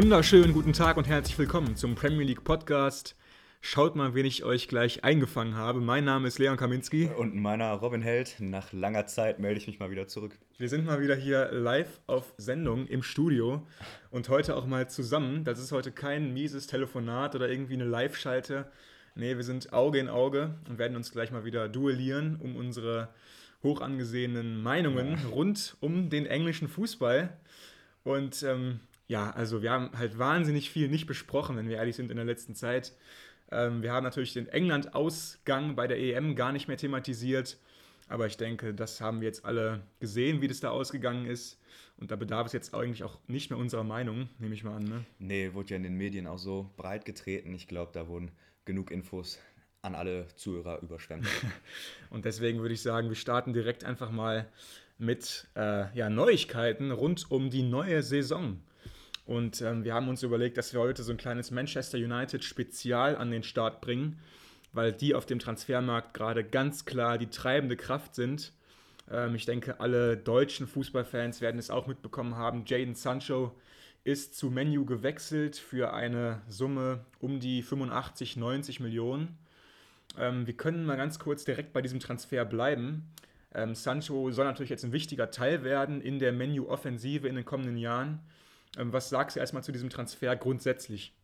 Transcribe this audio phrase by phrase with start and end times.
[0.00, 3.16] Wunderschönen guten Tag und herzlich willkommen zum Premier League Podcast.
[3.60, 5.80] Schaut mal, wen ich euch gleich eingefangen habe.
[5.80, 7.10] Mein Name ist Leon Kaminski.
[7.16, 8.36] Und meiner Robin Held.
[8.38, 10.38] Nach langer Zeit melde ich mich mal wieder zurück.
[10.56, 13.66] Wir sind mal wieder hier live auf Sendung im Studio
[14.12, 15.42] und heute auch mal zusammen.
[15.42, 18.70] Das ist heute kein mieses Telefonat oder irgendwie eine Live-Schalte.
[19.16, 23.08] Nee, wir sind Auge in Auge und werden uns gleich mal wieder duellieren um unsere
[23.64, 25.28] hoch angesehenen Meinungen ja.
[25.30, 27.36] rund um den englischen Fußball.
[28.04, 28.78] Und ähm,
[29.08, 32.26] ja, also wir haben halt wahnsinnig viel nicht besprochen, wenn wir ehrlich sind, in der
[32.26, 32.92] letzten Zeit.
[33.50, 37.58] Ähm, wir haben natürlich den England-Ausgang bei der EM gar nicht mehr thematisiert.
[38.08, 41.58] Aber ich denke, das haben wir jetzt alle gesehen, wie das da ausgegangen ist.
[41.96, 44.84] Und da bedarf es jetzt eigentlich auch nicht mehr unserer Meinung, nehme ich mal an.
[44.84, 45.04] Ne?
[45.18, 47.54] Nee, wurde ja in den Medien auch so breit getreten.
[47.54, 48.30] Ich glaube, da wurden
[48.64, 49.38] genug Infos
[49.82, 51.26] an alle Zuhörer überschwemmt.
[52.10, 54.48] Und deswegen würde ich sagen, wir starten direkt einfach mal
[54.98, 58.60] mit äh, ja, Neuigkeiten rund um die neue Saison.
[59.28, 63.14] Und ähm, wir haben uns überlegt, dass wir heute so ein kleines Manchester United Spezial
[63.14, 64.18] an den Start bringen,
[64.72, 68.54] weil die auf dem Transfermarkt gerade ganz klar die treibende Kraft sind.
[69.10, 72.64] Ähm, ich denke, alle deutschen Fußballfans werden es auch mitbekommen haben.
[72.64, 73.54] Jaden Sancho
[74.02, 79.36] ist zu Menu gewechselt für eine Summe um die 85, 90 Millionen.
[80.18, 83.12] Ähm, wir können mal ganz kurz direkt bei diesem Transfer bleiben.
[83.54, 87.76] Ähm, Sancho soll natürlich jetzt ein wichtiger Teil werden in der Menu-Offensive in den kommenden
[87.76, 88.20] Jahren.
[88.76, 91.14] Ähm, was sagst du erstmal zu diesem Transfer grundsätzlich?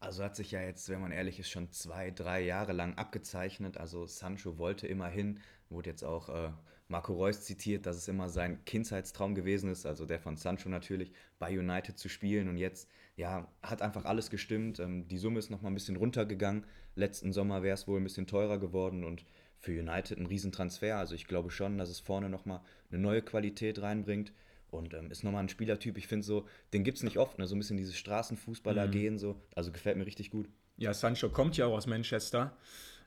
[0.00, 3.78] Also hat sich ja jetzt, wenn man ehrlich ist, schon zwei, drei Jahre lang abgezeichnet.
[3.78, 5.38] Also Sancho wollte immerhin,
[5.70, 6.50] wurde jetzt auch äh,
[6.88, 11.12] Marco Reus zitiert, dass es immer sein Kindheitstraum gewesen ist, also der von Sancho natürlich,
[11.38, 12.48] bei United zu spielen.
[12.48, 14.80] Und jetzt, ja, hat einfach alles gestimmt.
[14.80, 16.66] Ähm, die Summe ist nochmal ein bisschen runtergegangen.
[16.96, 19.24] Letzten Sommer wäre es wohl ein bisschen teurer geworden und
[19.58, 20.98] für United ein Riesentransfer.
[20.98, 22.60] Also ich glaube schon, dass es vorne nochmal
[22.90, 24.32] eine neue Qualität reinbringt.
[24.72, 27.46] Und ähm, ist nochmal ein Spielertyp, ich finde so, den gibt es nicht oft, ne?
[27.46, 28.90] so ein bisschen dieses Straßenfußballer mhm.
[28.90, 29.36] gehen, so.
[29.54, 30.48] Also gefällt mir richtig gut.
[30.78, 32.56] Ja, Sancho kommt ja auch aus Manchester.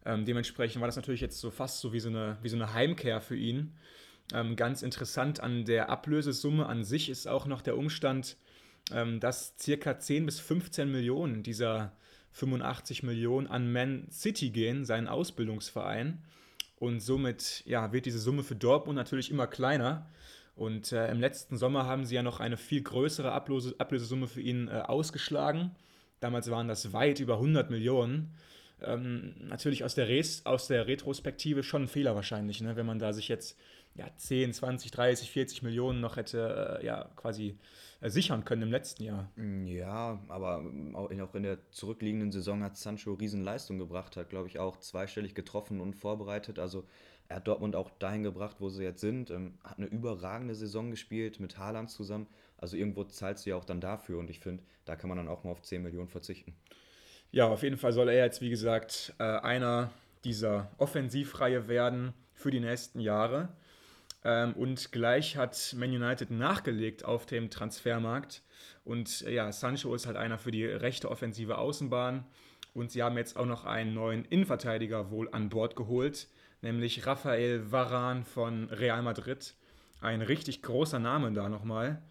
[0.05, 2.73] Ähm, dementsprechend war das natürlich jetzt so fast so wie so eine, wie so eine
[2.73, 3.73] Heimkehr für ihn.
[4.31, 8.37] Ähm, ganz interessant an der Ablösesumme an sich ist auch noch der Umstand,
[8.91, 11.93] ähm, dass circa 10 bis 15 Millionen dieser
[12.33, 16.23] 85 Millionen an Man City gehen, seinen Ausbildungsverein.
[16.77, 20.07] Und somit ja, wird diese Summe für Dortmund natürlich immer kleiner.
[20.55, 24.41] Und äh, im letzten Sommer haben sie ja noch eine viel größere Ablöse, Ablösesumme für
[24.41, 25.75] ihn äh, ausgeschlagen.
[26.21, 28.33] Damals waren das weit über 100 Millionen.
[28.81, 32.75] Ähm, natürlich aus der, Res, aus der Retrospektive schon ein Fehler wahrscheinlich, ne?
[32.75, 33.57] wenn man da sich jetzt
[33.95, 37.57] ja, 10, 20, 30, 40 Millionen noch hätte äh, ja, quasi
[38.01, 39.31] äh, sichern können im letzten Jahr.
[39.65, 44.77] Ja, aber auch in der zurückliegenden Saison hat Sancho Riesenleistung gebracht, hat glaube ich auch
[44.77, 46.59] zweistellig getroffen und vorbereitet.
[46.59, 46.85] Also
[47.27, 49.31] er hat Dortmund auch dahin gebracht, wo sie jetzt sind.
[49.31, 52.27] Ähm, hat eine überragende Saison gespielt mit Haaland zusammen.
[52.57, 54.19] Also irgendwo zahlst du ja auch dann dafür.
[54.19, 56.55] Und ich finde, da kann man dann auch mal auf 10 Millionen verzichten.
[57.31, 59.91] Ja, auf jeden Fall soll er jetzt, wie gesagt, äh, einer
[60.23, 63.49] dieser Offensivreihe werden für die nächsten Jahre.
[64.23, 68.43] Ähm, und gleich hat Man United nachgelegt auf dem Transfermarkt.
[68.83, 72.23] Und ja, Sancho ist halt einer für die rechte offensive Außenbahn.
[72.75, 76.27] Und sie haben jetzt auch noch einen neuen Innenverteidiger wohl an Bord geholt
[76.65, 79.53] nämlich Rafael Varan von Real Madrid.
[80.01, 82.01] Ein richtig großer Name da nochmal.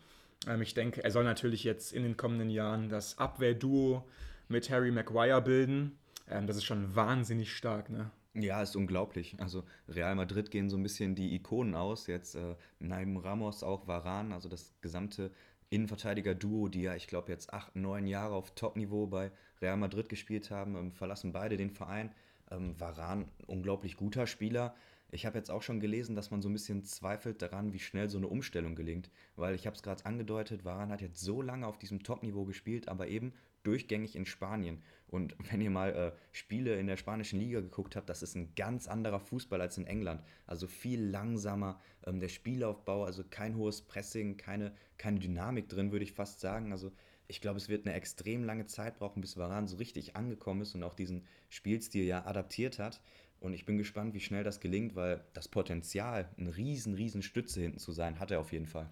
[0.46, 4.04] Ähm, ich denke, er soll natürlich jetzt in den kommenden Jahren das Abwehrduo
[4.48, 5.98] mit Harry Maguire bilden.
[6.30, 8.10] Ähm, das ist schon wahnsinnig stark, ne?
[8.34, 9.34] Ja, ist unglaublich.
[9.38, 12.06] Also Real Madrid gehen so ein bisschen die Ikonen aus.
[12.06, 15.32] Jetzt äh, neben Ramos auch Varan, also das gesamte
[15.70, 20.52] Innenverteidiger-Duo, die ja, ich glaube, jetzt acht, neun Jahre auf Top-Niveau bei Real Madrid gespielt
[20.52, 22.12] haben, ähm, verlassen beide den Verein.
[22.54, 24.74] Ähm, Varan, unglaublich guter Spieler.
[25.10, 28.10] Ich habe jetzt auch schon gelesen, dass man so ein bisschen zweifelt daran, wie schnell
[28.10, 29.10] so eine Umstellung gelingt.
[29.36, 32.88] Weil ich habe es gerade angedeutet, Varan hat jetzt so lange auf diesem Top-Niveau gespielt,
[32.88, 33.32] aber eben
[33.62, 34.82] durchgängig in Spanien.
[35.06, 38.54] Und wenn ihr mal äh, Spiele in der spanischen Liga geguckt habt, das ist ein
[38.56, 40.22] ganz anderer Fußball als in England.
[40.46, 46.04] Also viel langsamer, ähm, der Spielaufbau, also kein hohes Pressing, keine, keine Dynamik drin, würde
[46.04, 46.72] ich fast sagen.
[46.72, 46.90] Also
[47.26, 50.74] ich glaube, es wird eine extrem lange Zeit brauchen, bis Varan so richtig angekommen ist
[50.74, 53.00] und auch diesen Spielstil ja adaptiert hat.
[53.40, 57.60] Und ich bin gespannt, wie schnell das gelingt, weil das Potenzial, eine riesen, riesen Stütze
[57.60, 58.88] hinten zu sein, hat er auf jeden Fall.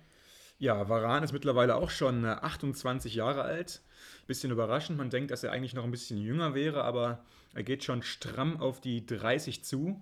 [0.59, 3.83] Ja, Varan ist mittlerweile auch schon 28 äh, Jahre alt.
[4.27, 7.25] Bisschen überraschend, man denkt, dass er eigentlich noch ein bisschen jünger wäre, aber
[7.55, 10.01] er geht schon stramm auf die 30 zu.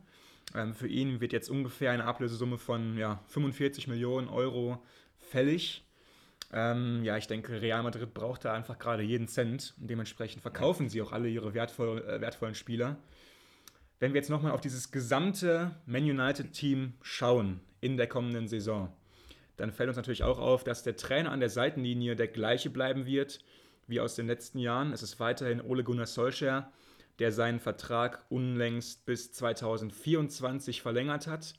[0.55, 4.83] Ähm, für ihn wird jetzt ungefähr eine Ablösesumme von ja, 45 Millionen Euro
[5.19, 5.85] fällig.
[6.53, 10.89] Ähm, ja, ich denke, Real Madrid braucht da einfach gerade jeden Cent und dementsprechend verkaufen
[10.89, 12.97] sie auch alle ihre wertvoll, äh, wertvollen Spieler.
[14.01, 18.93] Wenn wir jetzt nochmal auf dieses gesamte Man United-Team schauen in der kommenden Saison,
[19.57, 23.07] dann fällt uns natürlich auch auf, dass der Trainer an der Seitenlinie der gleiche bleiben
[23.07, 23.41] wird
[23.87, 24.93] wie aus den letzten Jahren.
[24.93, 26.73] Es ist weiterhin Ole Gunnar Solskjaer,
[27.19, 31.55] der seinen Vertrag unlängst bis 2024 verlängert hat.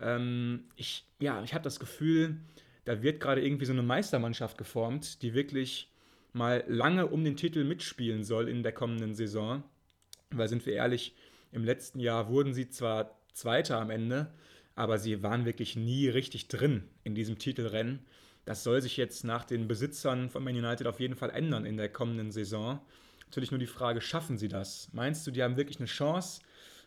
[0.00, 2.36] Ähm, ich ja, ich habe das Gefühl,
[2.84, 5.90] da wird gerade irgendwie so eine Meistermannschaft geformt, die wirklich
[6.32, 9.62] mal lange um den Titel mitspielen soll in der kommenden Saison.
[10.30, 11.14] Weil sind wir ehrlich,
[11.52, 14.32] im letzten Jahr wurden sie zwar Zweiter am Ende,
[14.74, 18.00] aber sie waren wirklich nie richtig drin in diesem Titelrennen.
[18.44, 21.76] Das soll sich jetzt nach den Besitzern von Man United auf jeden Fall ändern in
[21.76, 22.80] der kommenden Saison.
[23.26, 24.88] Natürlich nur die Frage, schaffen sie das?
[24.92, 26.40] Meinst du, die haben wirklich eine Chance,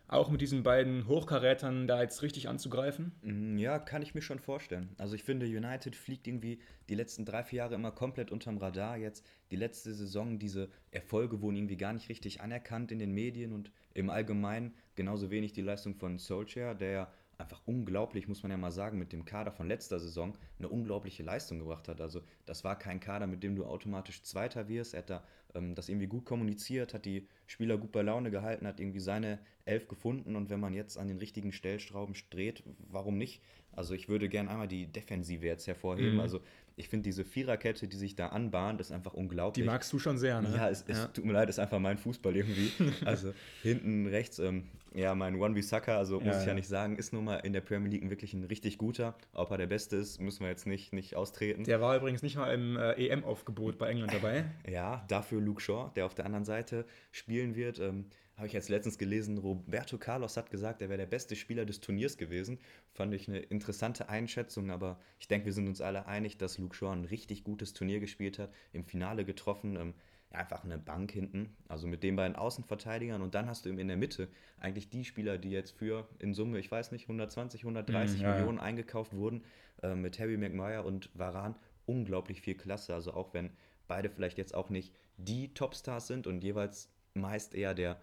[0.08, 3.14] auch mit diesen beiden Hochkarätern da jetzt richtig anzugreifen?
[3.22, 4.90] Mm, ja, kann ich mir schon vorstellen.
[4.98, 6.60] Also ich finde, United fliegt irgendwie
[6.90, 8.98] die letzten drei, vier Jahre immer komplett unterm Radar.
[8.98, 13.54] Jetzt die letzte Saison, diese Erfolge wurden irgendwie gar nicht richtig anerkannt in den Medien
[13.54, 18.52] und im Allgemeinen genauso wenig die Leistung von Solskjaer, der ja einfach unglaublich, muss man
[18.52, 22.02] ja mal sagen, mit dem Kader von letzter Saison eine unglaubliche Leistung gebracht hat.
[22.02, 24.94] Also das war kein Kader, mit dem du automatisch Zweiter wirst.
[24.94, 25.24] Er hat da
[25.56, 29.40] ähm, das irgendwie gut kommuniziert, hat die Spieler gut bei Laune gehalten, hat irgendwie seine
[29.66, 33.42] Elf gefunden und wenn man jetzt an den richtigen Stellstrauben dreht, warum nicht?
[33.72, 36.16] Also ich würde gerne einmal die Defensive jetzt hervorheben.
[36.16, 36.20] Mhm.
[36.20, 36.42] Also
[36.76, 39.64] ich finde diese Viererkette, die sich da anbahnt, ist einfach unglaublich.
[39.64, 40.54] Die magst du schon sehr, ne?
[40.56, 41.08] Ja, es, es ja.
[41.08, 42.72] tut mir leid, ist einfach mein Fußball irgendwie.
[43.06, 44.66] also hinten rechts, ähm,
[44.96, 47.54] ja, mein One Saka, also muss ja, ich ja, nicht sagen, ist nun mal in
[47.54, 49.16] der Premier League wirklich ein richtig guter.
[49.34, 51.64] Ob er der Beste ist, müssen wir jetzt nicht, nicht austreten.
[51.64, 54.46] Der war übrigens nicht mal im äh, EM-Aufgebot bei England dabei.
[54.70, 57.80] ja, dafür Luke Shaw, der auf der anderen Seite spielen wird.
[57.80, 58.06] Ähm,
[58.36, 61.82] habe ich jetzt letztens gelesen, Roberto Carlos hat gesagt, er wäre der beste Spieler des
[61.82, 62.58] Turniers gewesen.
[62.92, 66.76] Fand ich eine interessante Einschätzung, aber ich denke, wir sind uns alle einig, dass Luke
[66.76, 69.76] Shaw ein richtig gutes Turnier gespielt hat, im Finale getroffen.
[69.76, 69.94] Ähm,
[70.34, 73.88] einfach eine Bank hinten, also mit den beiden Außenverteidigern und dann hast du eben in
[73.88, 78.20] der Mitte eigentlich die Spieler, die jetzt für in Summe, ich weiß nicht, 120, 130
[78.20, 78.64] mm, ja, Millionen ja.
[78.64, 79.44] eingekauft wurden,
[79.82, 83.52] äh, mit Harry Maguire und Varan, unglaublich viel Klasse, also auch wenn
[83.88, 88.00] beide vielleicht jetzt auch nicht die Topstars sind und jeweils meist eher der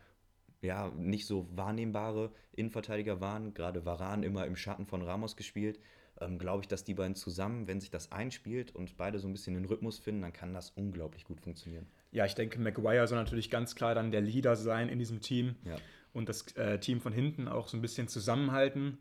[0.62, 5.81] ja, nicht so wahrnehmbare Innenverteidiger waren, gerade Varan immer im Schatten von Ramos gespielt,
[6.21, 9.33] ähm, glaube ich, dass die beiden zusammen, wenn sich das einspielt und beide so ein
[9.33, 11.87] bisschen den Rhythmus finden, dann kann das unglaublich gut funktionieren.
[12.12, 15.55] Ja, ich denke, Maguire soll natürlich ganz klar dann der Leader sein in diesem Team
[15.65, 15.77] ja.
[16.12, 18.99] und das äh, Team von hinten auch so ein bisschen zusammenhalten.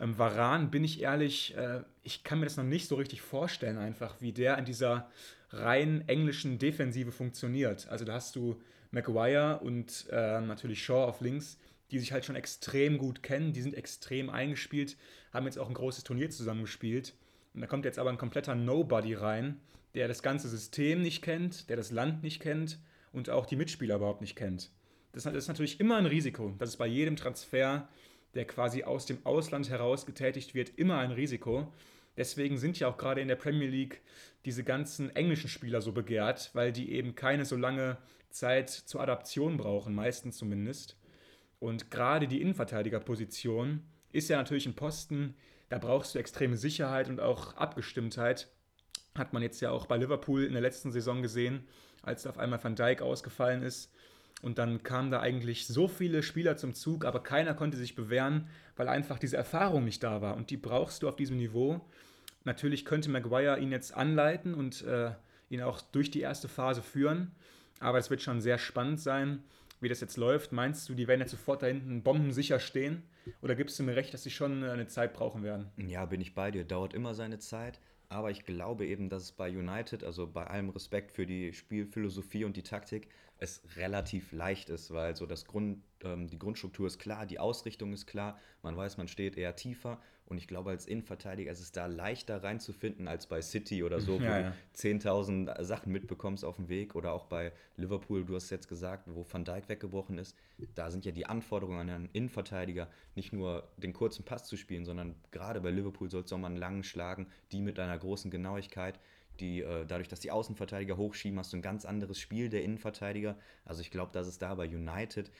[0.00, 3.78] Ähm, Varan, bin ich ehrlich, äh, ich kann mir das noch nicht so richtig vorstellen,
[3.78, 5.10] einfach wie der in dieser
[5.50, 7.88] rein englischen Defensive funktioniert.
[7.88, 8.60] Also da hast du
[8.90, 11.58] Maguire und äh, natürlich Shaw auf links,
[11.90, 14.96] die sich halt schon extrem gut kennen, die sind extrem eingespielt,
[15.32, 17.14] haben jetzt auch ein großes Turnier zusammengespielt.
[17.54, 19.60] Und da kommt jetzt aber ein kompletter Nobody rein,
[19.94, 22.78] der das ganze System nicht kennt, der das Land nicht kennt
[23.12, 24.70] und auch die Mitspieler überhaupt nicht kennt.
[25.12, 26.54] Das ist natürlich immer ein Risiko.
[26.58, 27.88] Das ist bei jedem Transfer,
[28.34, 31.70] der quasi aus dem Ausland heraus getätigt wird, immer ein Risiko.
[32.16, 34.00] Deswegen sind ja auch gerade in der Premier League
[34.44, 37.98] diese ganzen englischen Spieler so begehrt, weil die eben keine so lange
[38.30, 40.96] Zeit zur Adaption brauchen, meistens zumindest.
[41.58, 45.34] Und gerade die Innenverteidigerposition ist ja natürlich ein Posten,
[45.68, 48.48] da brauchst du extreme Sicherheit und auch Abgestimmtheit.
[49.16, 51.66] Hat man jetzt ja auch bei Liverpool in der letzten Saison gesehen,
[52.02, 53.92] als da auf einmal Van Dijk ausgefallen ist.
[54.42, 58.48] Und dann kamen da eigentlich so viele Spieler zum Zug, aber keiner konnte sich bewähren,
[58.76, 60.36] weil einfach diese Erfahrung nicht da war.
[60.36, 61.80] Und die brauchst du auf diesem Niveau.
[62.44, 65.12] Natürlich könnte Maguire ihn jetzt anleiten und äh,
[65.48, 67.30] ihn auch durch die erste Phase führen.
[67.78, 69.44] Aber es wird schon sehr spannend sein,
[69.80, 70.52] wie das jetzt läuft.
[70.52, 73.04] Meinst du, die werden jetzt sofort da hinten bombensicher stehen?
[73.42, 75.70] Oder gibst du mir recht, dass sie schon eine Zeit brauchen werden?
[75.76, 76.64] Ja, bin ich bei dir.
[76.64, 77.78] Dauert immer seine Zeit.
[78.12, 82.44] Aber ich glaube eben, dass es bei United, also bei allem Respekt für die Spielphilosophie
[82.44, 86.98] und die Taktik, es relativ leicht ist, weil so das Grund, ähm, die Grundstruktur ist
[86.98, 89.98] klar, die Ausrichtung ist klar, man weiß, man steht eher tiefer
[90.32, 94.18] und ich glaube, als Innenverteidiger ist es da leichter reinzufinden als bei City oder so,
[94.20, 94.54] wo ja, ja.
[94.72, 96.94] du 10.000 Sachen mitbekommst auf dem Weg.
[96.94, 100.34] Oder auch bei Liverpool, du hast jetzt gesagt, wo Van Dijk weggebrochen ist.
[100.74, 104.86] Da sind ja die Anforderungen an einen Innenverteidiger, nicht nur den kurzen Pass zu spielen,
[104.86, 108.30] sondern gerade bei Liverpool sollst du auch mal einen langen schlagen, die mit einer großen
[108.30, 108.98] Genauigkeit.
[109.38, 113.36] Die, äh, dadurch, dass die Außenverteidiger hochschieben, hast du ein ganz anderes Spiel der Innenverteidiger.
[113.66, 115.30] Also ich glaube, dass es da bei United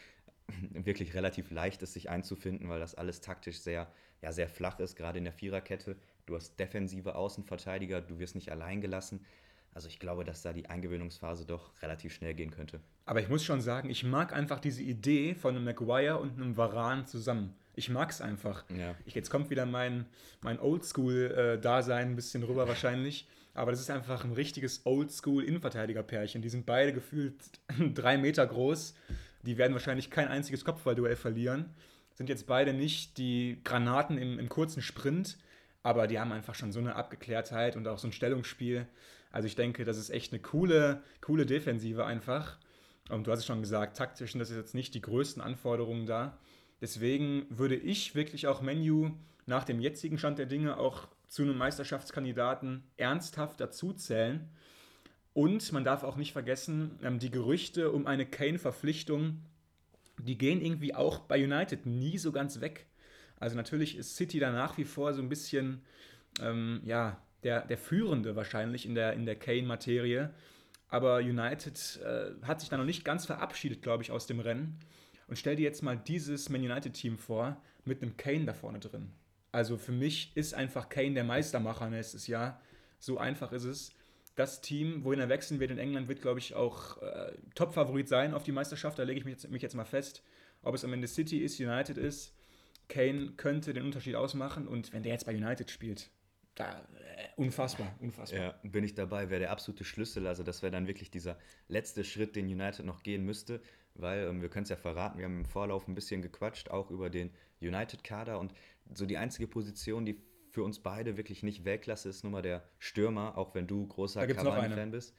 [0.75, 3.91] wirklich relativ leicht ist, sich einzufinden, weil das alles taktisch sehr
[4.23, 5.97] ja, sehr flach ist, gerade in der Viererkette.
[6.27, 9.25] Du hast defensive Außenverteidiger, du wirst nicht allein gelassen.
[9.75, 12.81] Also ich glaube, dass da die Eingewöhnungsphase doch relativ schnell gehen könnte.
[13.07, 16.57] Aber ich muss schon sagen, ich mag einfach diese Idee von einem Maguire und einem
[16.57, 17.55] Varan zusammen.
[17.75, 18.65] Ich mag es einfach.
[18.69, 18.95] Ja.
[19.07, 20.05] Ich, jetzt kommt wieder mein,
[20.43, 23.27] mein Oldschool-Dasein ein bisschen rüber wahrscheinlich.
[23.55, 26.43] Aber das ist einfach ein richtiges Oldschool-Innenverteidiger-Pärchen.
[26.43, 27.35] Die sind beide gefühlt
[27.95, 28.95] drei Meter groß.
[29.43, 31.75] Die werden wahrscheinlich kein einziges Kopfballduell verlieren
[32.15, 35.39] sind jetzt beide nicht die Granaten im, im kurzen Sprint,
[35.83, 38.87] aber die haben einfach schon so eine Abgeklärtheit und auch so ein Stellungsspiel.
[39.31, 42.59] Also ich denke, das ist echt eine coole, coole Defensive einfach.
[43.09, 46.39] Und du hast es schon gesagt, taktisch das jetzt nicht die größten Anforderungen da.
[46.81, 49.13] Deswegen würde ich wirklich auch Menu
[49.47, 54.49] nach dem jetzigen Stand der Dinge auch zu einem Meisterschaftskandidaten ernsthaft dazuzählen.
[55.35, 59.41] Und man darf auch nicht vergessen, ähm, die Gerüchte um eine Kane-Verpflichtung,
[60.19, 62.87] die gehen irgendwie auch bei United nie so ganz weg.
[63.39, 65.83] Also natürlich ist City da nach wie vor so ein bisschen,
[66.41, 70.33] ähm, ja, der, der Führende wahrscheinlich in der, in der Kane-Materie.
[70.89, 74.79] Aber United äh, hat sich da noch nicht ganz verabschiedet, glaube ich, aus dem Rennen.
[75.27, 79.11] Und stell dir jetzt mal dieses Man United-Team vor, mit einem Kane da vorne drin.
[79.51, 82.61] Also für mich ist einfach Kane der Meistermacher nächstes Jahr.
[82.99, 83.93] So einfach ist es.
[84.35, 88.33] Das Team, wohin er wechseln wird in England, wird, glaube ich, auch äh, Top-Favorit sein
[88.35, 88.99] auf die Meisterschaft.
[88.99, 90.23] Da lege ich mich jetzt, mich jetzt mal fest.
[90.63, 92.35] Ob es am Ende City ist, United ist.
[92.89, 94.67] Kane könnte den Unterschied ausmachen.
[94.67, 96.11] Und wenn der jetzt bei United spielt,
[96.55, 98.41] da, äh, unfassbar, unfassbar.
[98.41, 100.27] Ja, bin ich dabei, wäre der absolute Schlüssel.
[100.27, 103.63] Also das wäre dann wirklich dieser letzte Schritt, den United noch gehen müsste,
[103.95, 106.91] weil ähm, wir können es ja verraten, wir haben im Vorlauf ein bisschen gequatscht, auch
[106.91, 108.53] über den United-Kader und
[108.93, 110.21] so die einzige Position, die
[110.53, 114.27] für uns beide wirklich nicht Weltklasse ist, nur mal der Stürmer, auch wenn du großer
[114.27, 115.17] Cavani-Fan bist.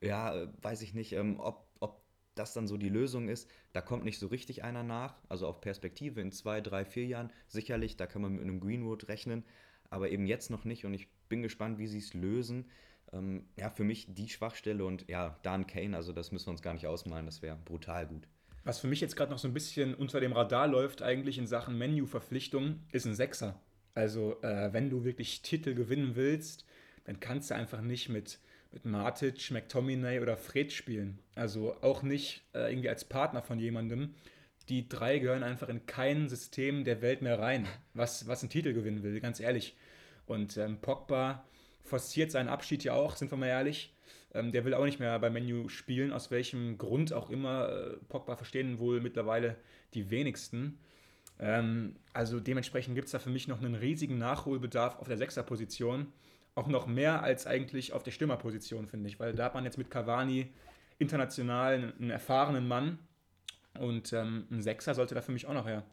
[0.00, 2.04] Ja, äh, weiß ich nicht, ähm, ob, ob
[2.36, 3.50] das dann so die Lösung ist.
[3.72, 5.16] Da kommt nicht so richtig einer nach.
[5.28, 9.08] Also auf Perspektive in zwei, drei, vier Jahren sicherlich, da kann man mit einem Greenwood
[9.08, 9.44] rechnen,
[9.90, 12.70] aber eben jetzt noch nicht und ich bin gespannt, wie sie es lösen.
[13.12, 16.62] Ähm, ja, für mich die Schwachstelle und ja, Dan Kane, also das müssen wir uns
[16.62, 18.28] gar nicht ausmalen, das wäre brutal gut.
[18.62, 21.46] Was für mich jetzt gerade noch so ein bisschen unter dem Radar läuft, eigentlich in
[21.46, 23.60] Sachen Menu-Verpflichtung, ist ein Sechser.
[23.96, 26.66] Also, äh, wenn du wirklich Titel gewinnen willst,
[27.04, 28.38] dann kannst du einfach nicht mit,
[28.70, 31.18] mit Matic, McTominay oder Fred spielen.
[31.34, 34.14] Also auch nicht äh, irgendwie als Partner von jemandem.
[34.68, 38.74] Die drei gehören einfach in kein System der Welt mehr rein, was, was einen Titel
[38.74, 39.74] gewinnen will, ganz ehrlich.
[40.26, 41.46] Und ähm, Pogba
[41.82, 43.94] forciert seinen Abschied ja auch, sind wir mal ehrlich.
[44.34, 47.70] Ähm, der will auch nicht mehr bei Menu spielen, aus welchem Grund auch immer.
[47.70, 49.56] Äh, Pogba verstehen wohl mittlerweile
[49.94, 50.80] die wenigsten.
[51.38, 56.12] Ähm, also dementsprechend gibt es da für mich noch einen riesigen Nachholbedarf auf der Sechserposition.
[56.54, 59.20] Auch noch mehr als eigentlich auf der Stürmerposition, finde ich.
[59.20, 60.52] Weil da hat man jetzt mit Cavani
[60.98, 62.98] international einen, erfahrenen Mann.
[63.78, 65.84] Und ähm, ein Sechser sollte da für mich auch noch her.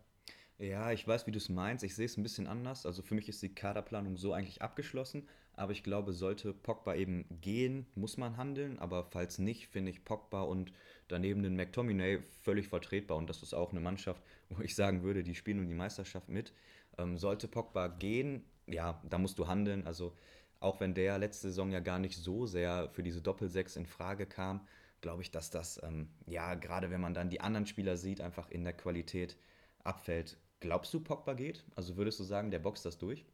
[0.63, 1.84] Ja, ich weiß, wie du es meinst.
[1.84, 2.86] Ich sehe es ein bisschen anders.
[2.86, 5.27] Also für mich ist die Kaderplanung so eigentlich abgeschlossen.
[5.55, 8.79] Aber ich glaube, sollte Pogba eben gehen, muss man handeln.
[8.79, 10.72] Aber falls nicht, finde ich Pogba und
[11.10, 13.17] daneben den McTominay völlig vertretbar.
[13.17, 16.29] Und das ist auch eine Mannschaft, wo ich sagen würde, die spielen um die Meisterschaft
[16.29, 16.53] mit.
[16.98, 19.86] Ähm, sollte Pogba gehen, ja, da musst du handeln.
[19.86, 20.15] Also
[20.62, 24.25] auch wenn der letzte Saison ja gar nicht so sehr für diese Doppelsechs in Frage
[24.25, 24.65] kam,
[25.01, 28.50] glaube ich, dass das, ähm, ja, gerade wenn man dann die anderen Spieler sieht, einfach
[28.50, 29.36] in der Qualität
[29.84, 30.38] abfällt.
[30.63, 31.62] Glaubst du, Pogba geht?
[31.75, 33.25] Also würdest du sagen, der boxt das durch?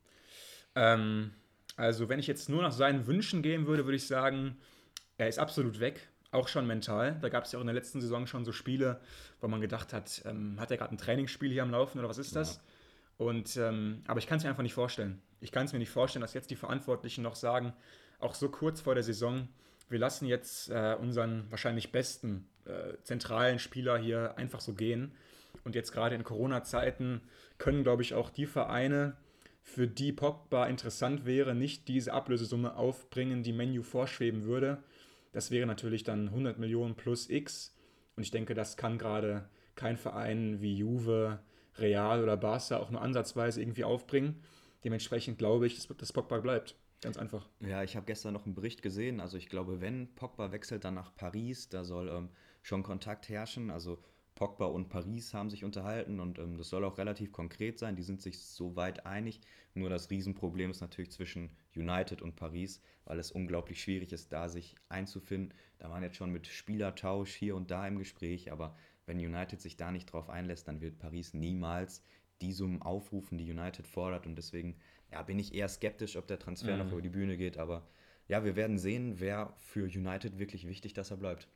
[0.74, 1.31] Ähm,
[1.77, 4.57] also, wenn ich jetzt nur nach seinen Wünschen gehen würde, würde ich sagen,
[5.17, 7.19] er ist absolut weg, auch schon mental.
[7.21, 9.00] Da gab es ja auch in der letzten Saison schon so Spiele,
[9.41, 12.17] wo man gedacht hat, ähm, hat er gerade ein Trainingsspiel hier am Laufen oder was
[12.17, 12.55] ist das?
[12.55, 13.27] Ja.
[13.27, 15.21] Und, ähm, aber ich kann es mir einfach nicht vorstellen.
[15.39, 17.74] Ich kann es mir nicht vorstellen, dass jetzt die Verantwortlichen noch sagen,
[18.17, 19.48] auch so kurz vor der Saison,
[19.88, 25.13] wir lassen jetzt äh, unseren wahrscheinlich besten äh, zentralen Spieler hier einfach so gehen.
[25.69, 27.21] Und jetzt gerade in Corona-Zeiten
[27.59, 29.17] können, glaube ich, auch die Vereine,
[29.61, 34.81] für die Pogba interessant wäre, nicht diese Ablösesumme aufbringen, die Menu vorschweben würde.
[35.31, 37.77] Das wäre natürlich dann 100 Millionen plus X.
[38.15, 41.38] Und ich denke, das kann gerade kein Verein wie Juve,
[41.77, 44.41] Real oder Barca auch nur ansatzweise irgendwie aufbringen.
[44.83, 46.75] Dementsprechend glaube ich, dass Pogba bleibt.
[47.01, 47.47] Ganz einfach.
[47.59, 49.19] Ja, ich habe gestern noch einen Bericht gesehen.
[49.19, 52.29] Also ich glaube, wenn Pogba wechselt dann nach Paris, da soll ähm,
[52.63, 53.69] schon Kontakt herrschen.
[53.69, 53.99] Also
[54.39, 57.98] Pogba und Paris haben sich unterhalten und ähm, das soll auch relativ konkret sein.
[57.98, 59.41] Die sind sich so weit einig.
[59.74, 64.48] Nur das Riesenproblem ist natürlich zwischen United und Paris, weil es unglaublich schwierig ist, da
[64.48, 65.53] sich einzufinden.
[65.77, 69.75] Da waren jetzt schon mit Spielertausch hier und da im Gespräch, aber wenn United sich
[69.75, 72.01] da nicht drauf einlässt, dann wird Paris niemals
[72.39, 74.25] die Summen aufrufen, die United fordert.
[74.25, 74.77] Und deswegen
[75.12, 76.86] ja, bin ich eher skeptisch, ob der Transfer mhm.
[76.86, 77.58] noch über die Bühne geht.
[77.58, 77.86] Aber
[78.29, 81.50] ja, wir werden sehen, wer für United wirklich wichtig, dass er bleibt.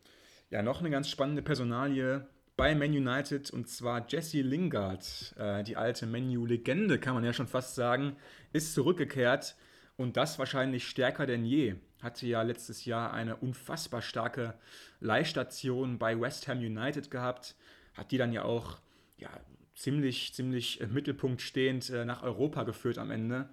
[0.49, 2.27] Ja, noch eine ganz spannende Personalie
[2.63, 7.45] bei Man United und zwar Jesse Lingard, äh, die alte Menu-Legende, kann man ja schon
[7.49, 8.15] fast sagen,
[8.53, 9.57] ist zurückgekehrt
[9.97, 11.75] und das wahrscheinlich stärker denn je.
[12.01, 14.53] Hatte ja letztes Jahr eine unfassbar starke
[15.01, 17.57] Leihstation bei West Ham United gehabt,
[17.95, 18.77] hat die dann ja auch
[19.17, 19.29] ja,
[19.75, 23.49] ziemlich, ziemlich im Mittelpunkt stehend äh, nach Europa geführt am Ende.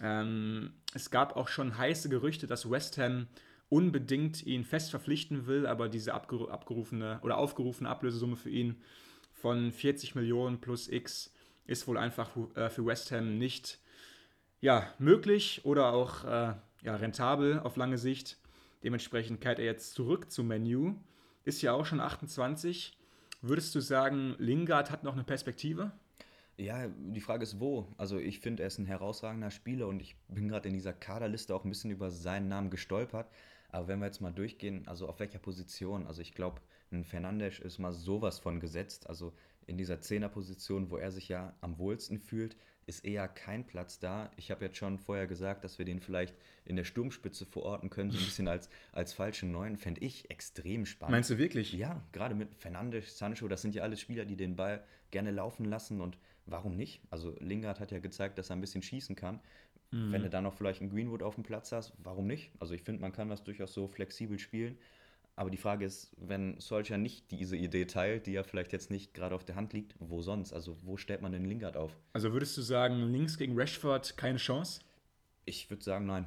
[0.00, 3.28] Ähm, es gab auch schon heiße Gerüchte, dass West Ham
[3.68, 8.82] unbedingt ihn fest verpflichten will, aber diese abgerufene oder aufgerufene Ablösesumme für ihn
[9.32, 11.32] von 40 Millionen plus X
[11.66, 13.78] ist wohl einfach äh, für West Ham nicht
[14.60, 18.38] ja, möglich oder auch äh, ja, rentabel auf lange Sicht.
[18.82, 20.94] Dementsprechend kehrt er jetzt zurück zum Menu.
[21.44, 22.96] Ist ja auch schon 28.
[23.42, 25.92] Würdest du sagen, Lingard hat noch eine Perspektive?
[26.56, 27.86] Ja, die Frage ist wo.
[27.96, 31.54] Also ich finde, er ist ein herausragender Spieler und ich bin gerade in dieser Kaderliste
[31.54, 33.30] auch ein bisschen über seinen Namen gestolpert.
[33.68, 36.06] Aber wenn wir jetzt mal durchgehen, also auf welcher Position?
[36.06, 36.60] Also ich glaube,
[36.90, 39.08] ein Fernandes ist mal sowas von gesetzt.
[39.08, 39.32] Also
[39.66, 42.56] in dieser Zehnerposition, wo er sich ja am wohlsten fühlt,
[42.86, 44.30] ist eher kein Platz da.
[44.36, 46.34] Ich habe jetzt schon vorher gesagt, dass wir den vielleicht
[46.64, 49.76] in der Sturmspitze verorten können, so ein bisschen als, als falschen Neuen.
[49.76, 51.12] Fände ich extrem spannend.
[51.12, 51.74] Meinst du wirklich?
[51.74, 55.66] Ja, gerade mit Fernandes, Sancho, das sind ja alles Spieler, die den Ball gerne laufen
[55.66, 57.02] lassen und warum nicht?
[57.10, 59.40] Also Lingard hat ja gezeigt, dass er ein bisschen schießen kann.
[59.90, 60.12] Mhm.
[60.12, 62.50] Wenn du da noch vielleicht einen Greenwood auf dem Platz hast, warum nicht?
[62.58, 64.78] Also ich finde, man kann das durchaus so flexibel spielen.
[65.36, 69.14] Aber die Frage ist, wenn Solskjaer nicht diese Idee teilt, die ja vielleicht jetzt nicht
[69.14, 70.52] gerade auf der Hand liegt, wo sonst?
[70.52, 71.96] Also wo stellt man den Lingard auf?
[72.12, 74.80] Also würdest du sagen, links gegen Rashford keine Chance?
[75.44, 76.26] Ich würde sagen, nein.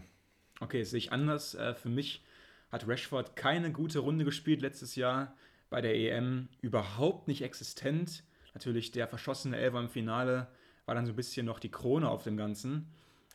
[0.62, 1.56] Okay, sehe ich anders.
[1.56, 2.24] Äh, für mich
[2.72, 5.36] hat Rashford keine gute Runde gespielt letztes Jahr
[5.70, 6.48] bei der EM.
[6.62, 8.24] Überhaupt nicht existent.
[8.54, 10.48] Natürlich der verschossene Elfer im Finale
[10.86, 12.88] war dann so ein bisschen noch die Krone auf dem Ganzen.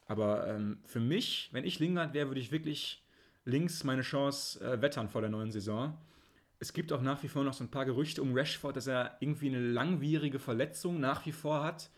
[0.07, 3.03] Aber ähm, für mich, wenn ich Lingard wäre, würde ich wirklich
[3.45, 5.97] links meine Chance äh, wettern vor der neuen Saison.
[6.59, 9.17] Es gibt auch nach wie vor noch so ein paar Gerüchte um Rashford, dass er
[9.21, 11.91] irgendwie eine langwierige Verletzung nach wie vor hat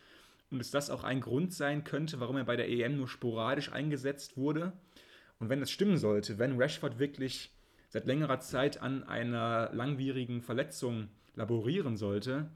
[0.51, 3.71] und dass das auch ein Grund sein könnte, warum er bei der EM nur sporadisch
[3.71, 4.73] eingesetzt wurde.
[5.39, 7.51] Und wenn das stimmen sollte, wenn Rashford wirklich
[7.89, 12.49] seit längerer Zeit an einer langwierigen Verletzung laborieren sollte,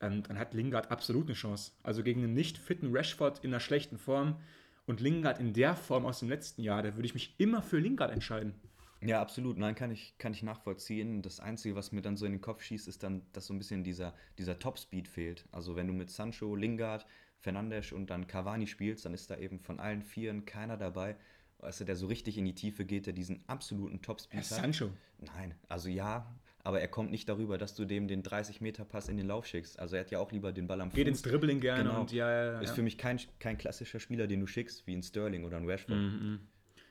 [0.00, 1.72] ähm, dann hat Lingard absolut eine Chance.
[1.82, 4.36] Also gegen einen nicht fitten Rashford in einer schlechten Form
[4.86, 7.78] und Lingard in der Form aus dem letzten Jahr, da würde ich mich immer für
[7.78, 8.54] Lingard entscheiden.
[9.00, 9.58] Ja, absolut.
[9.58, 11.22] Nein, kann ich, kann ich nachvollziehen.
[11.22, 13.58] Das Einzige, was mir dann so in den Kopf schießt, ist dann, dass so ein
[13.58, 15.48] bisschen dieser, dieser Top-Speed fehlt.
[15.50, 17.04] Also wenn du mit Sancho, Lingard,
[17.40, 21.16] Fernandes und dann Cavani spielst, dann ist da eben von allen Vieren keiner dabei,
[21.58, 24.44] weißt du, der so richtig in die Tiefe geht, der diesen absoluten Top-Speed hat.
[24.44, 24.90] Sancho?
[25.18, 26.32] Nein, also ja,
[26.64, 29.78] aber er kommt nicht darüber, dass du dem den 30-Meter-Pass in den Lauf schickst.
[29.78, 30.96] Also er hat ja auch lieber den Ball am Fuß.
[30.96, 32.00] Geht ins Dribbling gerne genau.
[32.00, 32.60] und ja, ja, ja.
[32.60, 35.68] Ist für mich kein, kein klassischer Spieler, den du schickst, wie ein Sterling oder ein
[35.68, 35.96] Rashford.
[35.96, 36.40] Mhm.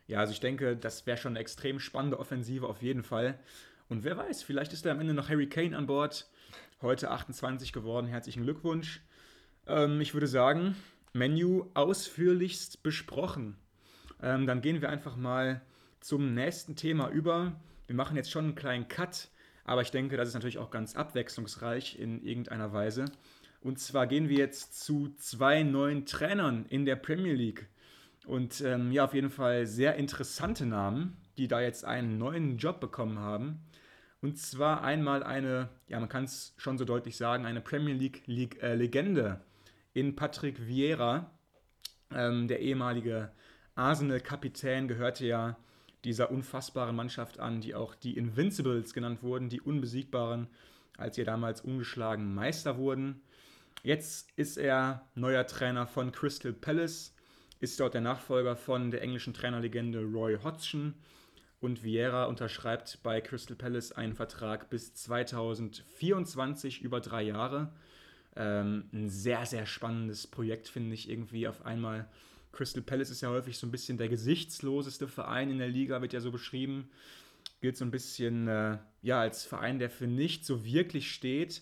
[0.07, 3.39] Ja, also ich denke, das wäre schon eine extrem spannende Offensive auf jeden Fall.
[3.87, 6.29] Und wer weiß, vielleicht ist da am Ende noch Harry Kane an Bord.
[6.81, 9.01] Heute 28 geworden, herzlichen Glückwunsch.
[9.67, 10.75] Ähm, ich würde sagen,
[11.13, 13.55] Menu ausführlichst besprochen.
[14.21, 15.61] Ähm, dann gehen wir einfach mal
[16.01, 17.53] zum nächsten Thema über.
[17.87, 19.29] Wir machen jetzt schon einen kleinen Cut
[19.71, 23.05] aber ich denke, das ist natürlich auch ganz abwechslungsreich in irgendeiner Weise.
[23.61, 27.69] Und zwar gehen wir jetzt zu zwei neuen Trainern in der Premier League.
[28.25, 32.81] Und ähm, ja, auf jeden Fall sehr interessante Namen, die da jetzt einen neuen Job
[32.81, 33.61] bekommen haben.
[34.19, 39.41] Und zwar einmal eine, ja, man kann es schon so deutlich sagen, eine Premier League-Legende
[39.95, 41.31] äh, in Patrick Vieira.
[42.13, 43.31] Ähm, der ehemalige
[43.75, 45.55] Arsenal-Kapitän gehörte ja
[46.03, 50.47] dieser unfassbaren Mannschaft an, die auch die Invincibles genannt wurden, die Unbesiegbaren,
[50.97, 53.21] als sie damals ungeschlagen Meister wurden.
[53.83, 57.15] Jetzt ist er neuer Trainer von Crystal Palace,
[57.59, 60.95] ist dort der Nachfolger von der englischen Trainerlegende Roy Hodgson
[61.61, 67.71] und Vieira unterschreibt bei Crystal Palace einen Vertrag bis 2024 über drei Jahre.
[68.35, 72.09] Ähm, ein sehr, sehr spannendes Projekt, finde ich irgendwie auf einmal
[72.51, 76.13] Crystal Palace ist ja häufig so ein bisschen der gesichtsloseste Verein in der Liga, wird
[76.13, 76.89] ja so beschrieben.
[77.61, 81.61] Gilt so ein bisschen äh, ja, als Verein, der für nichts so wirklich steht.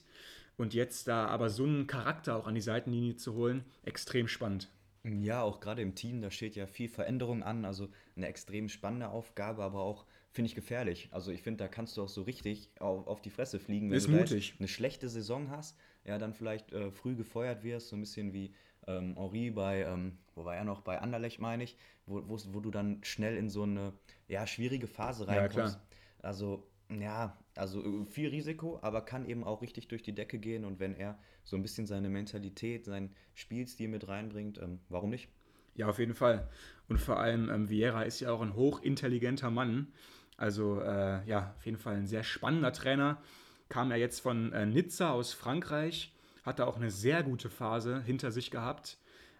[0.57, 4.69] Und jetzt da aber so einen Charakter auch an die Seitenlinie zu holen, extrem spannend.
[5.05, 7.63] Ja, auch gerade im Team, da steht ja viel Veränderung an.
[7.65, 11.07] Also eine extrem spannende Aufgabe, aber auch, finde ich, gefährlich.
[11.11, 13.97] Also ich finde, da kannst du auch so richtig auf, auf die Fresse fliegen, wenn
[13.97, 14.55] ist du mutig.
[14.59, 18.53] eine schlechte Saison hast, ja, dann vielleicht äh, früh gefeuert wirst, so ein bisschen wie
[18.89, 22.71] ähm, Henri bei, ähm, wo war er noch, bei Anderlecht meine ich, wo, wo du
[22.71, 23.93] dann schnell in so eine
[24.27, 25.75] ja, schwierige Phase reinkommst.
[25.75, 25.81] Ja,
[26.21, 30.65] also ja, also äh, viel Risiko, aber kann eben auch richtig durch die Decke gehen
[30.65, 35.29] und wenn er so ein bisschen seine Mentalität, seinen Spielstil mit reinbringt, ähm, warum nicht?
[35.75, 36.49] Ja, auf jeden Fall.
[36.87, 39.93] Und vor allem ähm, Vieira ist ja auch ein hochintelligenter Mann.
[40.35, 43.21] Also äh, ja, auf jeden Fall ein sehr spannender Trainer.
[43.69, 48.01] Kam er jetzt von äh, Nizza aus Frankreich hat er auch eine sehr gute Phase
[48.01, 48.97] hinter sich gehabt.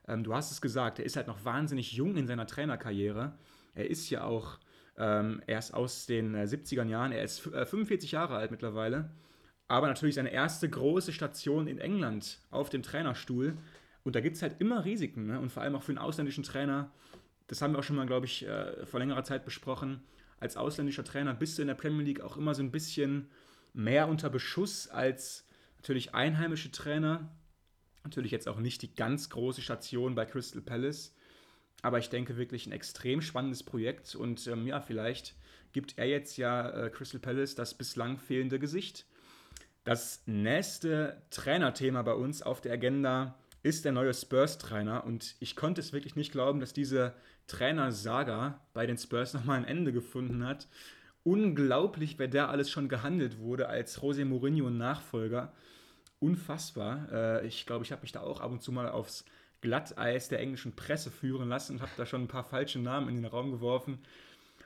[0.08, 3.34] Ähm, du hast es gesagt, er ist halt noch wahnsinnig jung in seiner Trainerkarriere.
[3.76, 4.60] Er ist ja auch
[4.98, 9.10] ähm, erst aus den äh, 70er Jahren, er ist äh, 45 Jahre alt mittlerweile.
[9.68, 13.56] Aber natürlich seine erste große Station in England auf dem Trainerstuhl.
[14.04, 15.28] Und da gibt es halt immer Risiken.
[15.28, 15.40] Ne?
[15.40, 16.92] Und vor allem auch für einen ausländischen Trainer.
[17.48, 20.02] Das haben wir auch schon mal, glaube ich, äh, vor längerer Zeit besprochen.
[20.40, 23.30] Als ausländischer Trainer bist du in der Premier League auch immer so ein bisschen
[23.74, 25.48] mehr unter Beschuss als
[25.80, 27.30] Natürlich einheimische Trainer,
[28.04, 31.14] natürlich jetzt auch nicht die ganz große Station bei Crystal Palace,
[31.82, 35.36] Aber ich denke wirklich ein extrem spannendes Projekt und ähm, ja, vielleicht
[35.72, 39.06] gibt er jetzt ja äh, Crystal Palace das bislang fehlende Gesicht.
[39.86, 45.82] Das nächste Trainerthema bei uns auf der Agenda ist der neue Spurs-Trainer und ich konnte
[45.82, 47.14] es wirklich nicht glauben, dass diese
[47.48, 50.68] Trainer-Saga bei den Spurs nochmal ein Ende gefunden hat.
[51.24, 55.54] Unglaublich, wer da alles schon gehandelt wurde als José Mourinho Nachfolger.
[56.20, 57.08] Unfassbar.
[57.12, 59.26] Äh, ich glaube, ich habe mich da auch ab und zu mal aufs
[59.62, 63.16] Glatteis der englischen Presse führen lassen und habe da schon ein paar falsche Namen in
[63.16, 64.00] den Raum geworfen.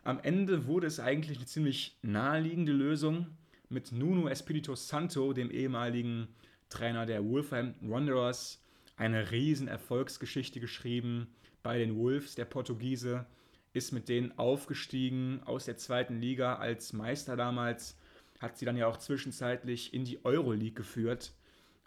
[0.04, 3.28] Am Ende wurde es eigentlich eine ziemlich naheliegende Lösung
[3.70, 6.28] mit Nuno Espirito Santo, dem ehemaligen
[6.70, 8.62] Trainer der Wolverhampton Wanderers,
[8.98, 11.28] eine riesen Erfolgsgeschichte geschrieben
[11.64, 12.36] bei den Wolves.
[12.36, 13.26] Der Portugiese
[13.74, 17.98] ist mit denen aufgestiegen aus der zweiten Liga als Meister damals,
[18.40, 21.34] hat sie dann ja auch zwischenzeitlich in die Euroleague geführt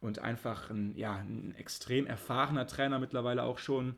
[0.01, 3.95] und einfach ein, ja, ein extrem erfahrener Trainer mittlerweile auch schon.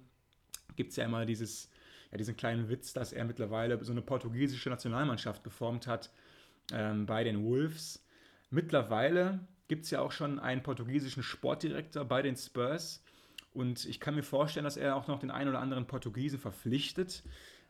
[0.77, 1.71] Gibt es ja immer dieses,
[2.11, 6.11] ja, diesen kleinen Witz, dass er mittlerweile so eine portugiesische Nationalmannschaft geformt hat
[6.73, 8.05] ähm, bei den Wolves.
[8.51, 13.03] Mittlerweile gibt es ja auch schon einen portugiesischen Sportdirektor bei den Spurs.
[13.53, 17.23] Und ich kann mir vorstellen, dass er auch noch den einen oder anderen Portugiesen verpflichtet.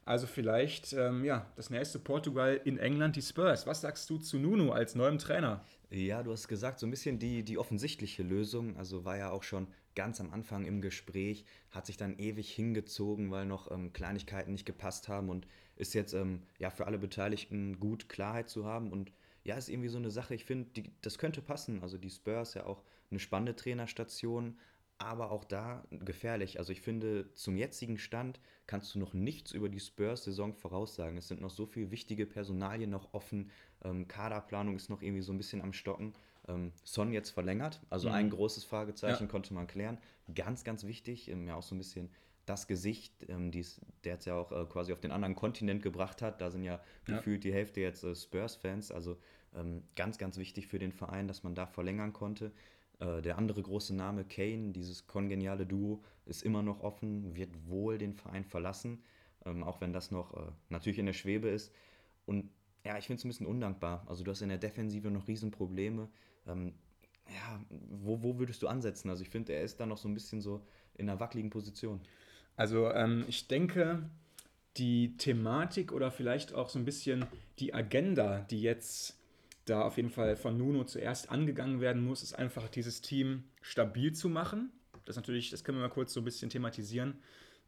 [0.09, 3.67] Also vielleicht, ähm, ja, das nächste Portugal in England, die Spurs.
[3.67, 5.63] Was sagst du zu Nuno als neuem Trainer?
[5.91, 8.79] Ja, du hast gesagt, so ein bisschen die, die offensichtliche Lösung.
[8.79, 13.31] Also war ja auch schon ganz am Anfang im Gespräch, hat sich dann ewig hingezogen,
[13.31, 17.79] weil noch ähm, Kleinigkeiten nicht gepasst haben und ist jetzt ähm, ja für alle Beteiligten
[17.79, 19.13] gut Klarheit zu haben und
[19.45, 21.83] ja, ist irgendwie so eine Sache, ich finde, das könnte passen.
[21.83, 24.57] Also die Spurs ja auch eine spannende Trainerstation,
[24.99, 26.59] aber auch da gefährlich.
[26.59, 31.17] Also ich finde, zum jetzigen Stand kannst du noch nichts über die Spurs-Saison voraussagen.
[31.17, 33.51] Es sind noch so viele wichtige Personalien noch offen.
[33.85, 36.15] Ähm, Kaderplanung ist noch irgendwie so ein bisschen am Stocken.
[36.49, 38.15] Ähm, Son jetzt verlängert, also mhm.
[38.15, 39.31] ein großes Fragezeichen ja.
[39.31, 39.99] konnte man klären.
[40.35, 42.11] Ganz, ganz wichtig, ähm, ja auch so ein bisschen
[42.47, 43.65] das Gesicht, ähm, der
[44.05, 46.41] jetzt ja auch äh, quasi auf den anderen Kontinent gebracht hat.
[46.41, 47.17] Da sind ja, ja.
[47.17, 48.91] gefühlt die Hälfte jetzt äh, Spurs-Fans.
[48.91, 49.19] Also
[49.55, 52.53] ähm, ganz, ganz wichtig für den Verein, dass man da verlängern konnte.
[53.01, 57.99] Äh, der andere große Name, Kane, dieses kongeniale Duo, ist immer noch offen, wird wohl
[57.99, 59.03] den Verein verlassen,
[59.45, 61.73] ähm, auch wenn das noch äh, natürlich in der Schwebe ist.
[62.27, 62.51] Und
[62.85, 64.05] ja, ich finde es ein bisschen undankbar.
[64.09, 66.09] Also du hast in der Defensive noch Riesenprobleme.
[66.47, 66.75] Ähm,
[67.29, 69.11] ja, wo, wo würdest du ansetzen?
[69.11, 72.01] Also ich finde, er ist da noch so ein bisschen so in einer wackeligen Position.
[72.57, 74.09] Also ähm, ich denke,
[74.77, 77.27] die Thematik oder vielleicht auch so ein bisschen
[77.59, 79.18] die Agenda, die jetzt
[79.69, 84.13] da auf jeden Fall von Nuno zuerst angegangen werden muss, ist einfach dieses Team stabil
[84.13, 84.73] zu machen.
[85.05, 87.19] Das natürlich, das können wir mal kurz so ein bisschen thematisieren,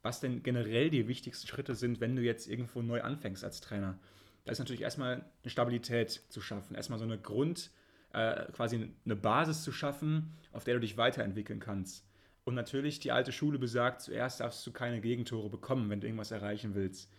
[0.02, 3.98] was denn generell die wichtigsten Schritte sind, wenn du jetzt irgendwo neu anfängst als Trainer.
[4.44, 7.70] Da ist natürlich erstmal eine Stabilität zu schaffen, erstmal so eine Grund,
[8.12, 12.04] äh, quasi eine Basis zu schaffen, auf der du dich weiterentwickeln kannst.
[12.44, 16.30] Und natürlich, die alte Schule besagt, zuerst darfst du keine Gegentore bekommen, wenn du irgendwas
[16.30, 17.10] erreichen willst.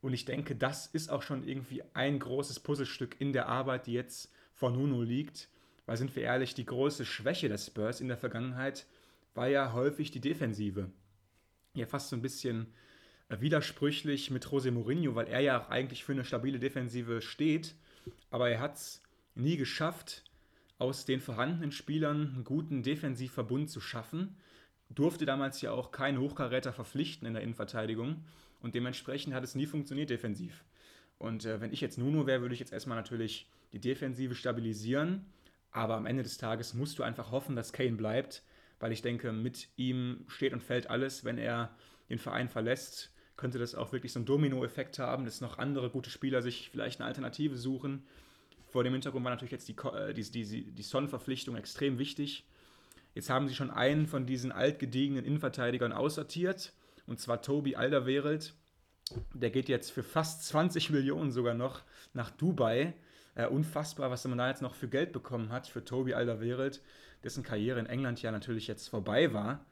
[0.00, 3.92] Und ich denke, das ist auch schon irgendwie ein großes Puzzlestück in der Arbeit, die
[3.92, 5.48] jetzt vor Nuno liegt.
[5.86, 8.86] Weil sind wir ehrlich, die große Schwäche des Spurs in der Vergangenheit
[9.34, 10.90] war ja häufig die Defensive.
[11.74, 12.66] Ja, fast so ein bisschen
[13.28, 17.74] äh, widersprüchlich mit José Mourinho, weil er ja auch eigentlich für eine stabile Defensive steht.
[18.30, 19.02] Aber er hat es
[19.34, 20.24] nie geschafft,
[20.78, 24.36] aus den vorhandenen Spielern einen guten Defensivverbund zu schaffen.
[24.90, 28.24] Durfte damals ja auch keinen Hochkaräter verpflichten in der Innenverteidigung.
[28.60, 30.64] Und dementsprechend hat es nie funktioniert defensiv.
[31.18, 35.24] Und äh, wenn ich jetzt Nuno wäre, würde ich jetzt erstmal natürlich die Defensive stabilisieren.
[35.70, 38.42] Aber am Ende des Tages musst du einfach hoffen, dass Kane bleibt,
[38.80, 41.24] weil ich denke, mit ihm steht und fällt alles.
[41.24, 41.74] Wenn er
[42.08, 46.10] den Verein verlässt, könnte das auch wirklich so einen Domino-Effekt haben, dass noch andere gute
[46.10, 48.06] Spieler sich vielleicht eine Alternative suchen.
[48.68, 52.46] Vor dem Hintergrund war natürlich jetzt die, äh, die, die, die Son-Verpflichtung extrem wichtig.
[53.14, 56.72] Jetzt haben sie schon einen von diesen altgediegenen Innenverteidigern aussortiert
[57.06, 58.54] und zwar Tobi Alderweireld.
[59.34, 62.94] Der geht jetzt für fast 20 Millionen sogar noch nach Dubai.
[63.34, 66.82] Äh, unfassbar, was man da jetzt noch für Geld bekommen hat für Tobi Alderweireld,
[67.22, 69.64] dessen Karriere in England ja natürlich jetzt vorbei war.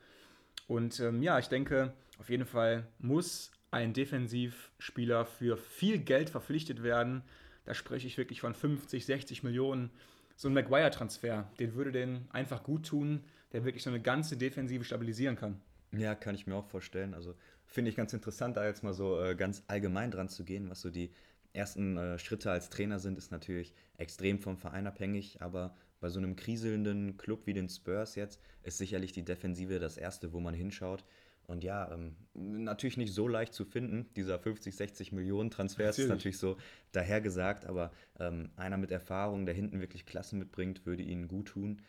[0.69, 6.83] Und ähm, ja, ich denke, auf jeden Fall muss ein Defensivspieler für viel Geld verpflichtet
[6.83, 7.23] werden.
[7.65, 9.91] Da spreche ich wirklich von 50, 60 Millionen.
[10.37, 14.85] So ein Maguire-Transfer, den würde den einfach gut tun, der wirklich so eine ganze Defensive
[14.85, 15.61] stabilisieren kann.
[15.97, 17.15] Ja, kann ich mir auch vorstellen.
[17.15, 20.71] Also finde ich ganz interessant, da jetzt mal so äh, ganz allgemein dran zu gehen,
[20.71, 21.11] was so die
[21.53, 26.19] ersten äh, Schritte als Trainer sind, ist natürlich extrem vom Verein abhängig, aber bei so
[26.19, 30.53] einem kriselnden Club wie den Spurs jetzt ist sicherlich die Defensive das Erste, wo man
[30.53, 31.05] hinschaut.
[31.47, 34.07] Und ja, ähm, natürlich nicht so leicht zu finden.
[34.17, 36.57] Dieser 50, 60 Millionen Transfers ist natürlich so
[36.93, 41.83] dahergesagt, aber ähm, einer mit Erfahrung, der hinten wirklich Klasse mitbringt, würde ihnen gut tun.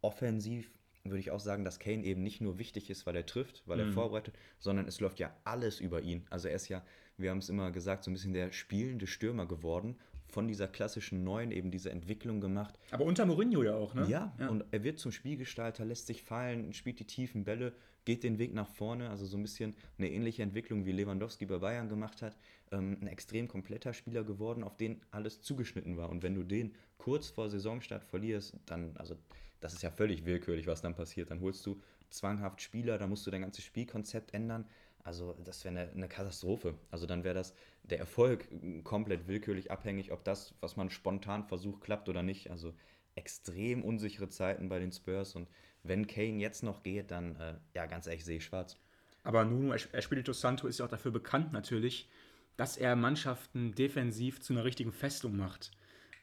[0.00, 0.72] Offensiv
[1.10, 3.80] würde ich auch sagen, dass Kane eben nicht nur wichtig ist, weil er trifft, weil
[3.80, 3.92] er Mhm.
[3.92, 6.24] vorbereitet, sondern es läuft ja alles über ihn.
[6.30, 6.82] Also er ist ja,
[7.16, 9.96] wir haben es immer gesagt, so ein bisschen der spielende Stürmer geworden,
[10.28, 12.78] von dieser klassischen Neuen eben diese Entwicklung gemacht.
[12.90, 14.06] Aber unter Mourinho ja auch, ne?
[14.08, 17.72] Ja, und er wird zum Spielgestalter, lässt sich fallen, spielt die tiefen Bälle,
[18.04, 19.08] geht den Weg nach vorne.
[19.08, 22.36] Also so ein bisschen eine ähnliche Entwicklung, wie Lewandowski bei Bayern gemacht hat.
[22.72, 26.10] Ähm, ein extrem kompletter Spieler geworden, auf den alles zugeschnitten war.
[26.10, 29.16] Und wenn du den kurz vor Saisonstart verlierst, dann, also
[29.60, 31.30] das ist ja völlig willkürlich, was dann passiert.
[31.30, 34.66] Dann holst du zwanghaft Spieler, dann musst du dein ganzes Spielkonzept ändern.
[35.02, 36.74] Also das wäre eine, eine Katastrophe.
[36.90, 41.44] Also dann wäre das der Erfolg äh, komplett willkürlich abhängig, ob das, was man spontan
[41.44, 42.50] versucht, klappt oder nicht.
[42.50, 42.74] Also
[43.14, 45.48] extrem unsichere Zeiten bei den Spurs und
[45.82, 48.76] wenn Kane jetzt noch geht, dann, äh, ja, ganz ehrlich, sehe ich schwarz.
[49.22, 52.08] Aber Nuno Espirito Santo ist ja auch dafür bekannt natürlich,
[52.56, 55.70] dass er Mannschaften defensiv zu einer richtigen Festung macht.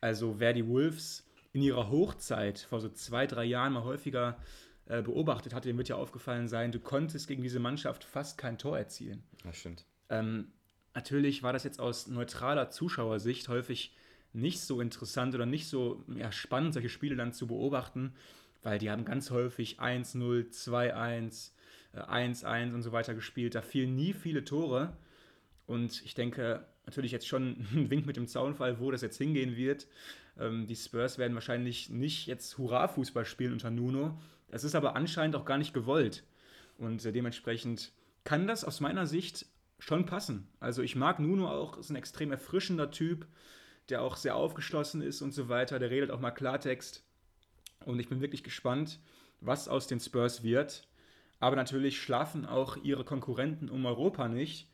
[0.02, 4.38] Also wer die Wolves in ihrer Hochzeit vor so zwei, drei Jahren mal häufiger
[4.86, 8.58] äh, beobachtet hatte, dem wird ja aufgefallen sein, du konntest gegen diese Mannschaft fast kein
[8.58, 9.24] Tor erzielen.
[9.44, 9.86] Das stimmt.
[10.10, 10.52] Ähm,
[10.94, 13.96] natürlich war das jetzt aus neutraler Zuschauersicht häufig
[14.34, 18.14] nicht so interessant oder nicht so ja, spannend, solche Spiele dann zu beobachten,
[18.64, 21.52] weil die haben ganz häufig 1-0, 2-1,
[21.94, 23.56] äh, 1-1 und so weiter gespielt.
[23.56, 24.98] Da fielen nie viele Tore.
[25.66, 29.56] Und ich denke natürlich jetzt schon ein Wink mit dem Zaunfall, wo das jetzt hingehen
[29.56, 29.88] wird.
[30.40, 34.18] Ähm, die Spurs werden wahrscheinlich nicht jetzt Hurra-Fußball spielen unter Nuno.
[34.50, 36.24] Das ist aber anscheinend auch gar nicht gewollt.
[36.78, 37.92] Und äh, dementsprechend
[38.24, 39.46] kann das aus meiner Sicht
[39.80, 40.48] schon passen.
[40.60, 43.28] Also ich mag Nuno auch, ist ein extrem erfrischender Typ,
[43.90, 45.80] der auch sehr aufgeschlossen ist und so weiter.
[45.80, 47.04] Der redet auch mal Klartext.
[47.86, 49.00] Und ich bin wirklich gespannt,
[49.42, 50.88] was aus den Spurs wird.
[51.40, 54.70] Aber natürlich schlafen auch ihre Konkurrenten um Europa nicht.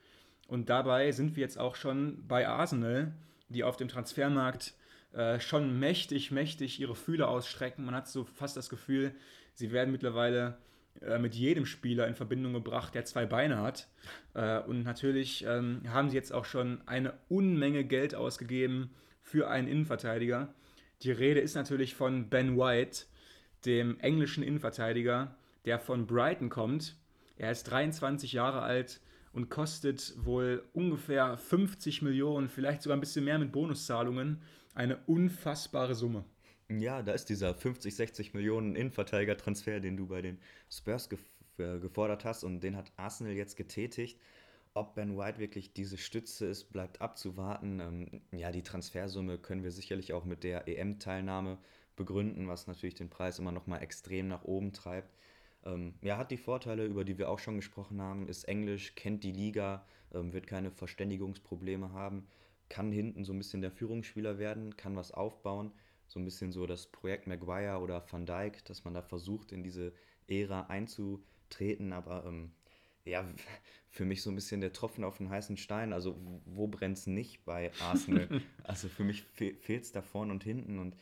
[0.47, 3.13] Und dabei sind wir jetzt auch schon bei Arsenal,
[3.49, 4.75] die auf dem Transfermarkt
[5.13, 7.85] äh, schon mächtig, mächtig ihre Fühler ausstrecken.
[7.85, 9.13] Man hat so fast das Gefühl,
[9.53, 10.57] sie werden mittlerweile
[11.01, 13.87] äh, mit jedem Spieler in Verbindung gebracht, der zwei Beine hat.
[14.33, 18.91] Äh, und natürlich ähm, haben sie jetzt auch schon eine Unmenge Geld ausgegeben
[19.21, 20.53] für einen Innenverteidiger.
[21.01, 23.05] Die Rede ist natürlich von Ben White,
[23.65, 26.95] dem englischen Innenverteidiger, der von Brighton kommt.
[27.37, 28.99] Er ist 23 Jahre alt
[29.31, 34.41] und kostet wohl ungefähr 50 Millionen, vielleicht sogar ein bisschen mehr mit Bonuszahlungen.
[34.79, 36.23] Eine unfassbare Summe.
[36.69, 40.39] Ja, da ist dieser 50, 60 Millionen Innenverteidiger-Transfer, den du bei den
[40.71, 41.19] Spurs gef
[41.57, 44.17] äh, gefordert hast und den hat Arsenal jetzt getätigt.
[44.73, 47.81] Ob Ben White wirklich diese Stütze ist, bleibt abzuwarten.
[47.81, 51.57] Ähm, ja, die Transfersumme können wir sicherlich auch mit der EM-Teilnahme
[51.97, 55.13] begründen, was natürlich den Preis immer noch mal extrem nach oben treibt.
[55.65, 59.25] Ähm, ja, hat die Vorteile, über die wir auch schon gesprochen haben, ist Englisch, kennt
[59.25, 62.29] die Liga, ähm, wird keine Verständigungsprobleme haben,
[62.69, 65.71] kann hinten so ein bisschen der Führungsspieler werden, kann was aufbauen.
[66.07, 69.63] So ein bisschen so das Projekt Maguire oder Van Dijk, dass man da versucht, in
[69.63, 69.93] diese
[70.27, 71.93] Ära einzutreten.
[71.93, 72.51] Aber ähm,
[73.05, 73.25] ja,
[73.89, 75.93] für mich so ein bisschen der Tropfen auf den heißen Stein.
[75.93, 78.41] Also, wo brennt es nicht bei Arsenal?
[78.63, 80.79] also, für mich fe fehlt es da vorne und hinten.
[80.79, 80.95] Und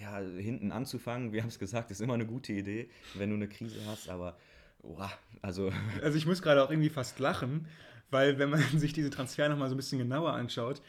[0.00, 3.48] ja, hinten anzufangen, wir haben es gesagt, ist immer eine gute Idee, wenn du eine
[3.48, 4.08] Krise hast.
[4.08, 4.38] Aber,
[4.80, 5.72] boah, also.
[6.00, 7.68] Also, ich muss gerade auch irgendwie fast lachen,
[8.12, 10.80] weil, wenn man sich diese Transfer nochmal so ein bisschen genauer anschaut,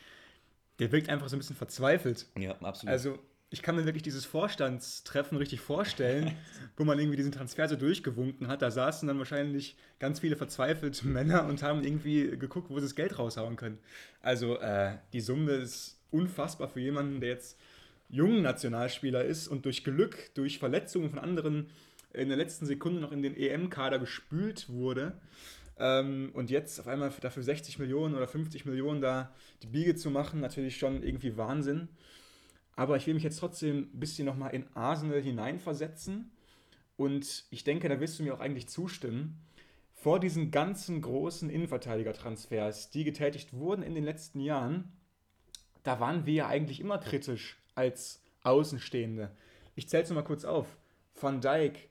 [0.80, 2.28] der wirkt einfach so ein bisschen verzweifelt.
[2.38, 2.92] Ja, absolut.
[2.92, 6.36] Also, ich kann mir wirklich dieses Vorstandstreffen richtig vorstellen,
[6.78, 8.62] wo man irgendwie diesen Transfer so durchgewunken hat.
[8.62, 12.96] Da saßen dann wahrscheinlich ganz viele verzweifelte Männer und haben irgendwie geguckt, wo sie das
[12.96, 13.78] Geld raushauen können.
[14.22, 17.60] Also äh, die Summe ist unfassbar für jemanden, der jetzt
[18.10, 21.70] jungen Nationalspieler ist und durch Glück, durch Verletzungen von anderen
[22.14, 25.14] in der letzten Sekunde noch in den EM-Kader gespült wurde.
[25.78, 30.12] Ähm, und jetzt auf einmal dafür 60 Millionen oder 50 Millionen da die Biege zu
[30.12, 31.90] machen, natürlich schon irgendwie Wahnsinn.
[32.76, 36.32] Aber ich will mich jetzt trotzdem ein bisschen nochmal in Arsenal hineinversetzen.
[36.96, 39.42] Und ich denke, da wirst du mir auch eigentlich zustimmen.
[39.94, 44.92] Vor diesen ganzen großen Innenverteidiger-Transfers, die getätigt wurden in den letzten Jahren,
[45.84, 49.32] da waren wir ja eigentlich immer kritisch als Außenstehende.
[49.76, 50.68] Ich zähle es nochmal kurz auf.
[51.20, 51.90] Van Dijk,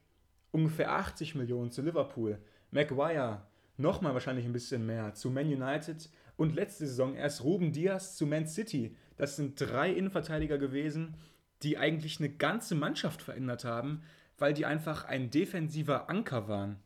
[0.51, 2.39] ungefähr 80 Millionen zu Liverpool.
[2.71, 6.09] Maguire, nochmal wahrscheinlich ein bisschen mehr zu Man United.
[6.37, 8.97] Und letzte Saison erst Ruben Diaz zu Man City.
[9.17, 11.15] Das sind drei Innenverteidiger gewesen,
[11.63, 14.03] die eigentlich eine ganze Mannschaft verändert haben,
[14.39, 16.77] weil die einfach ein defensiver Anker waren.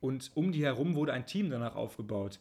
[0.00, 2.40] Und um die herum wurde ein Team danach aufgebaut.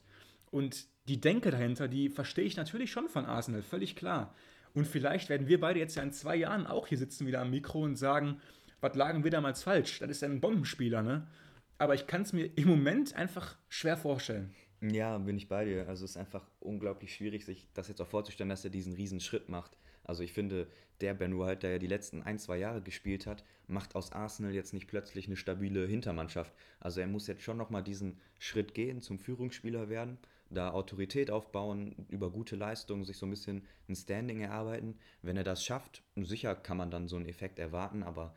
[0.51, 4.33] Und die Denke dahinter, die verstehe ich natürlich schon von Arsenal, völlig klar.
[4.73, 7.51] Und vielleicht werden wir beide jetzt ja in zwei Jahren auch hier sitzen wieder am
[7.51, 8.41] Mikro und sagen,
[8.81, 9.99] was lagen wir damals falsch?
[9.99, 11.27] Das ist ein Bombenspieler, ne?
[11.77, 14.53] Aber ich kann es mir im Moment einfach schwer vorstellen.
[14.81, 15.87] Ja, bin ich bei dir.
[15.87, 19.19] Also es ist einfach unglaublich schwierig, sich das jetzt auch vorzustellen, dass er diesen riesen
[19.19, 19.77] Schritt macht.
[20.03, 20.67] Also ich finde,
[21.01, 24.53] der Ben White, der ja die letzten ein, zwei Jahre gespielt hat, macht aus Arsenal
[24.53, 26.53] jetzt nicht plötzlich eine stabile Hintermannschaft.
[26.79, 30.17] Also er muss jetzt schon nochmal diesen Schritt gehen, zum Führungsspieler werden,
[30.49, 34.99] da Autorität aufbauen, über gute Leistungen sich so ein bisschen ein Standing erarbeiten.
[35.21, 38.35] Wenn er das schafft, sicher kann man dann so einen Effekt erwarten, aber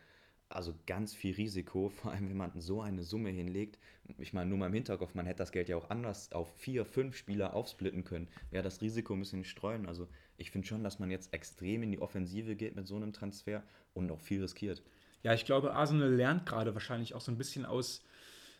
[0.49, 3.79] also ganz viel Risiko, vor allem wenn man so eine Summe hinlegt.
[4.19, 6.85] Ich meine, nur mal im Hinterkopf, man hätte das Geld ja auch anders auf vier,
[6.85, 8.29] fünf Spieler aufsplitten können.
[8.51, 9.87] Ja, das Risiko ein bisschen streuen.
[9.87, 13.13] Also ich finde schon, dass man jetzt extrem in die Offensive geht mit so einem
[13.13, 13.63] Transfer
[13.95, 14.83] und auch viel riskiert.
[15.23, 18.05] Ja, ich glaube, Arsenal lernt gerade wahrscheinlich auch so ein bisschen aus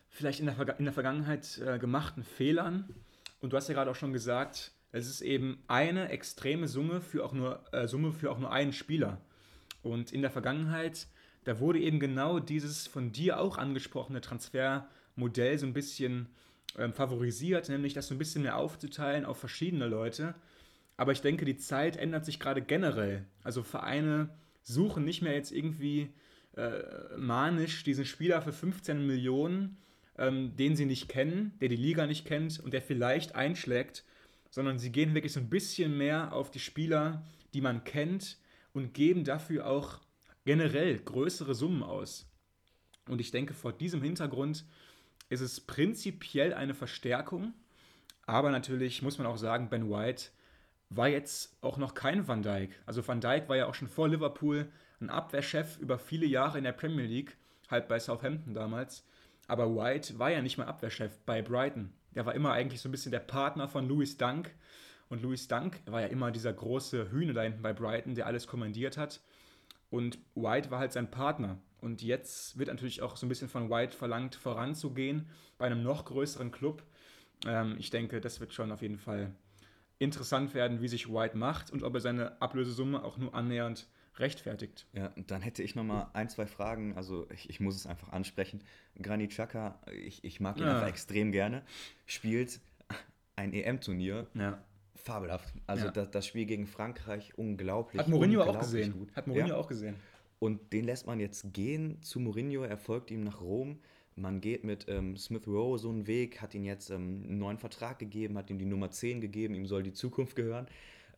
[0.09, 2.93] vielleicht in der, Verga in der Vergangenheit äh, gemachten Fehlern.
[3.39, 7.23] Und du hast ja gerade auch schon gesagt, es ist eben eine extreme Summe für
[7.23, 9.21] auch nur, äh, Summe für auch nur einen Spieler.
[9.81, 11.07] Und in der Vergangenheit
[11.49, 16.27] da wurde eben genau dieses von dir auch angesprochene Transfermodell so ein bisschen
[16.77, 20.35] ähm, favorisiert, nämlich das so ein bisschen mehr aufzuteilen auf verschiedene Leute.
[20.95, 23.25] Aber ich denke, die Zeit ändert sich gerade generell.
[23.43, 24.29] Also Vereine
[24.61, 26.13] suchen nicht mehr jetzt irgendwie
[26.55, 29.77] äh, manisch diesen Spieler für 15 Millionen,
[30.19, 34.03] ähm, den sie nicht kennen, der die Liga nicht kennt und der vielleicht einschlägt,
[34.51, 38.37] sondern sie gehen wirklich so ein bisschen mehr auf die Spieler, die man kennt
[38.71, 39.99] und geben dafür auch
[40.45, 42.29] generell größere Summen aus.
[43.07, 44.65] Und ich denke, vor diesem Hintergrund
[45.29, 47.53] ist es prinzipiell eine Verstärkung.
[48.25, 50.25] Aber natürlich muss man auch sagen, Ben White
[50.89, 52.71] war jetzt auch noch kein Van Dijk.
[52.85, 54.71] Also Van Dijk war ja auch schon vor Liverpool
[55.01, 57.37] ein Abwehrchef über viele Jahre in der Premier League,
[57.69, 59.05] halt bei Southampton damals.
[59.47, 61.93] Aber White war ja nicht mal Abwehrchef bei Brighton.
[62.15, 64.51] Der war immer eigentlich so ein bisschen der Partner von Louis Dunk.
[65.09, 68.45] Und Louis Dunk war ja immer dieser große Hühne da hinten bei Brighton, der alles
[68.45, 69.21] kommandiert hat.
[69.89, 71.59] Und White war halt sein Partner.
[71.81, 76.05] Und jetzt wird natürlich auch so ein bisschen von White verlangt, voranzugehen bei einem noch
[76.05, 76.83] größeren Club.
[77.45, 79.33] Ähm, ich denke, das wird schon auf jeden Fall
[79.97, 84.85] interessant werden, wie sich White macht und ob er seine Ablösesumme auch nur annähernd rechtfertigt.
[84.93, 86.95] Ja, dann hätte ich noch mal ein, zwei Fragen.
[86.95, 88.61] Also ich, ich muss es einfach ansprechen.
[89.01, 90.75] Granit Xhaka, ich, ich mag ihn ja.
[90.75, 91.63] einfach extrem gerne,
[92.05, 92.59] spielt
[93.37, 94.61] ein EM-Turnier ja
[94.95, 95.53] fabelhaft.
[95.67, 95.91] Also ja.
[95.91, 97.99] das, das, Spiel gegen Frankreich unglaublich.
[97.99, 98.93] Hat Mourinho unglaublich auch gesehen.
[98.93, 99.15] Gut.
[99.15, 99.55] Hat Mourinho ja.
[99.55, 99.95] auch gesehen.
[100.39, 102.63] Und den lässt man jetzt gehen zu Mourinho.
[102.63, 103.79] Er folgt ihm nach Rom.
[104.15, 107.57] Man geht mit ähm, Smith Rowe so einen Weg, hat ihm jetzt ähm, einen neuen
[107.57, 110.67] Vertrag gegeben, hat ihm die Nummer 10 gegeben, ihm soll die Zukunft gehören.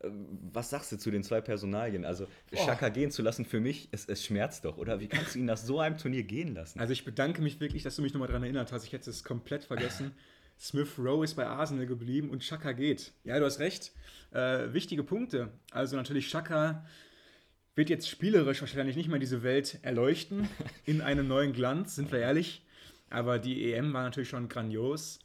[0.02, 2.04] Ähm, was sagst du zu den zwei Personalien?
[2.04, 5.00] Also Schaka gehen zu lassen für mich, es, es schmerzt doch, oder?
[5.00, 6.78] Wie kannst du ihn nach so einem Turnier gehen lassen?
[6.78, 8.84] Also ich bedanke mich wirklich, dass du mich nochmal daran erinnert hast.
[8.84, 10.12] Ich hätte es komplett vergessen.
[10.62, 13.12] Smith Rowe ist bei Arsenal geblieben und Chaka geht.
[13.24, 13.90] Ja, du hast recht.
[14.30, 15.48] Äh, wichtige Punkte.
[15.72, 16.86] Also natürlich Chaka
[17.74, 20.48] wird jetzt spielerisch wahrscheinlich nicht mehr diese Welt erleuchten
[20.86, 22.64] in einem neuen Glanz, sind wir ehrlich.
[23.10, 25.18] Aber die EM war natürlich schon grandios.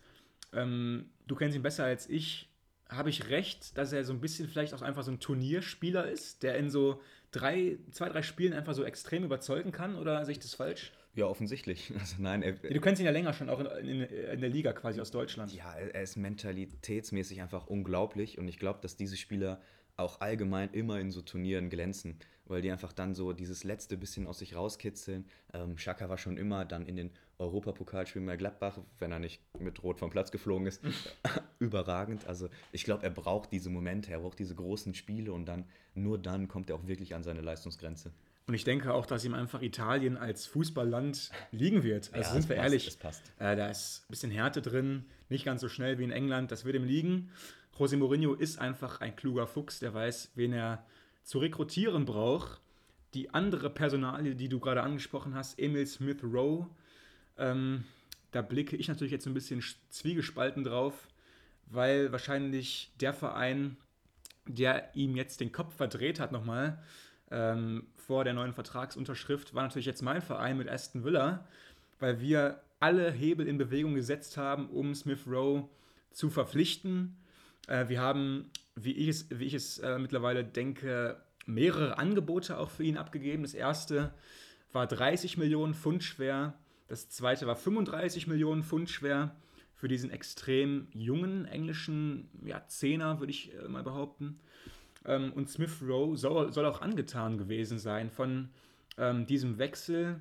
[0.53, 2.49] Ähm, du kennst ihn besser als ich.
[2.89, 6.41] Habe ich recht, dass er so ein bisschen vielleicht auch einfach so ein Turnierspieler ist,
[6.41, 9.97] der in so drei, zwei, drei Spielen einfach so extrem überzeugen kann?
[9.97, 10.93] Oder sehe ich das falsch?
[11.17, 11.91] Ja, offensichtlich.
[11.99, 14.71] Also nein, er, du kennst ihn ja länger schon, auch in, in, in, der Liga
[14.71, 15.51] quasi aus Deutschland.
[15.51, 19.59] Ja, er ist mentalitätsmäßig einfach unglaublich und ich glaube, dass diese Spieler
[19.97, 24.27] auch allgemein immer in so Turnieren glänzen, weil die einfach dann so dieses letzte bisschen
[24.27, 25.25] aus sich rauskitzeln.
[25.53, 29.81] Ähm, Schaka war schon immer dann in den Europapokalspielen bei Gladbach, wenn er nicht mit
[29.81, 30.83] Rot vom Platz geflogen ist,
[31.59, 32.27] überragend.
[32.27, 36.19] Also ich glaube, er braucht diese Momente, er braucht diese großen Spiele und dann nur
[36.19, 38.11] dann kommt er auch wirklich an seine Leistungsgrenze.
[38.47, 42.13] Und ich denke auch, dass ihm einfach Italien als Fußballland liegen wird.
[42.13, 43.31] Also ja, sind wir passt, ehrlich, passt.
[43.39, 46.49] Äh, da ist ein bisschen Härte drin, nicht ganz so schnell wie in England.
[46.51, 47.29] Das wird ihm liegen.
[47.77, 50.85] José Mourinho ist einfach ein kluger Fuchs, der weiß, wen er
[51.23, 52.61] zu rekrutieren braucht.
[53.13, 56.67] Die andere Personalie, die du gerade angesprochen hast, Emil Smith Rowe,
[57.37, 57.83] ähm,
[58.31, 61.07] da blicke ich natürlich jetzt ein bisschen zwiegespalten drauf,
[61.65, 63.75] weil wahrscheinlich der Verein,
[64.45, 66.81] der ihm jetzt den Kopf verdreht hat nochmal,
[67.31, 71.45] ähm, vor der neuen Vertragsunterschrift war natürlich jetzt mein Verein mit Aston Villa,
[71.99, 75.67] weil wir alle Hebel in Bewegung gesetzt haben, um Smith Rowe
[76.11, 77.17] zu verpflichten.
[77.67, 82.69] Äh, wir haben, wie ich es, wie ich es äh, mittlerweile denke, mehrere Angebote auch
[82.69, 83.43] für ihn abgegeben.
[83.43, 84.13] Das erste
[84.71, 86.53] war 30 Millionen Pfund schwer,
[86.87, 89.35] das zweite war 35 Millionen Pfund schwer
[89.75, 94.39] für diesen extrem jungen englischen ja, Zehner, würde ich äh, mal behaupten.
[95.07, 98.49] Ähm, und Smith Rowe soll, soll, auch angetan gewesen sein von
[98.97, 100.19] ähm, diesem Wechsel,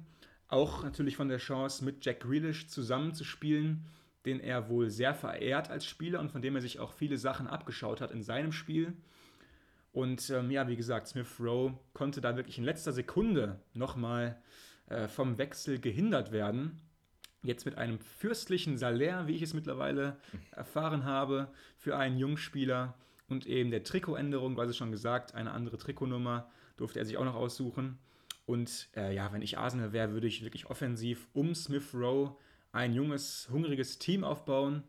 [0.49, 3.84] auch natürlich von der Chance, mit Jack Grealish zusammenzuspielen,
[4.24, 7.47] den er wohl sehr verehrt als Spieler und von dem er sich auch viele Sachen
[7.47, 8.95] abgeschaut hat in seinem Spiel.
[9.93, 14.41] Und ähm, ja, wie gesagt, Smith Rowe konnte da wirklich in letzter Sekunde nochmal
[14.89, 16.80] äh, vom Wechsel gehindert werden.
[17.43, 20.16] Jetzt mit einem fürstlichen Salär, wie ich es mittlerweile
[20.51, 22.95] erfahren habe, für einen Jungspieler
[23.29, 27.16] und eben der Trikotänderung, du hast es schon gesagt, eine andere Trikotnummer durfte er sich
[27.16, 27.99] auch noch aussuchen.
[28.45, 32.37] Und äh, ja, wenn ich Arsenal wäre, würde ich wirklich offensiv um Smith Rowe
[32.72, 34.85] ein junges, hungriges Team aufbauen.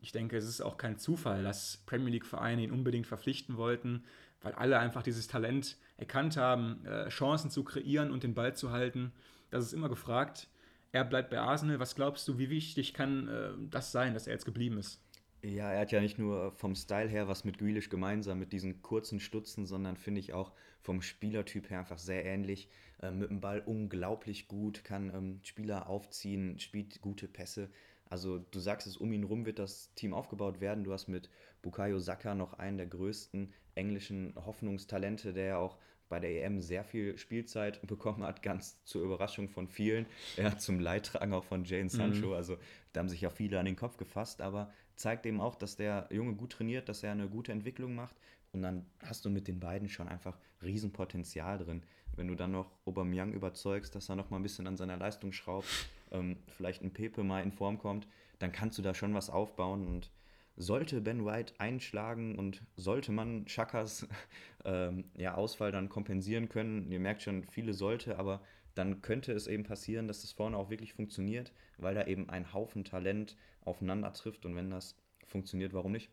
[0.00, 4.04] Ich denke, es ist auch kein Zufall, dass Premier League-Vereine ihn unbedingt verpflichten wollten,
[4.42, 8.70] weil alle einfach dieses Talent erkannt haben, äh, Chancen zu kreieren und den Ball zu
[8.70, 9.12] halten.
[9.50, 10.48] Das ist immer gefragt.
[10.92, 11.80] Er bleibt bei Arsenal.
[11.80, 15.00] Was glaubst du, wie wichtig kann äh, das sein, dass er jetzt geblieben ist?
[15.42, 18.82] Ja, er hat ja nicht nur vom Style her was mit Grealish gemeinsam, mit diesen
[18.82, 22.68] kurzen Stutzen, sondern finde ich auch vom Spielertyp her einfach sehr ähnlich.
[23.00, 27.70] Äh, mit dem Ball unglaublich gut, kann ähm, Spieler aufziehen, spielt gute Pässe.
[28.10, 30.82] Also du sagst es, um ihn rum wird das Team aufgebaut werden.
[30.82, 31.30] Du hast mit
[31.62, 35.78] Bukayo Saka noch einen der größten englischen Hoffnungstalente, der ja auch
[36.08, 40.06] bei der EM sehr viel Spielzeit bekommen hat, ganz zur Überraschung von vielen.
[40.36, 42.28] Er hat zum Leidtragen auch von Jane Sancho.
[42.28, 42.32] Mhm.
[42.32, 42.56] Also
[42.92, 46.08] da haben sich ja viele an den Kopf gefasst, aber zeigt eben auch, dass der
[46.10, 48.16] Junge gut trainiert, dass er eine gute Entwicklung macht.
[48.52, 51.82] Und dann hast du mit den beiden schon einfach Riesenpotenzial drin.
[52.16, 55.32] Wenn du dann noch Aubameyang überzeugst, dass er noch mal ein bisschen an seiner Leistung
[55.32, 55.68] schraubt,
[56.10, 59.86] ähm, vielleicht ein Pepe mal in Form kommt, dann kannst du da schon was aufbauen.
[59.86, 60.10] Und
[60.56, 64.08] sollte Ben White einschlagen und sollte man Chakas
[64.64, 68.40] ähm, ja, Ausfall dann kompensieren können, ihr merkt schon, viele sollte, aber
[68.78, 72.52] dann könnte es eben passieren, dass das vorne auch wirklich funktioniert, weil da eben ein
[72.52, 76.10] Haufen Talent aufeinander trifft und wenn das funktioniert, warum nicht?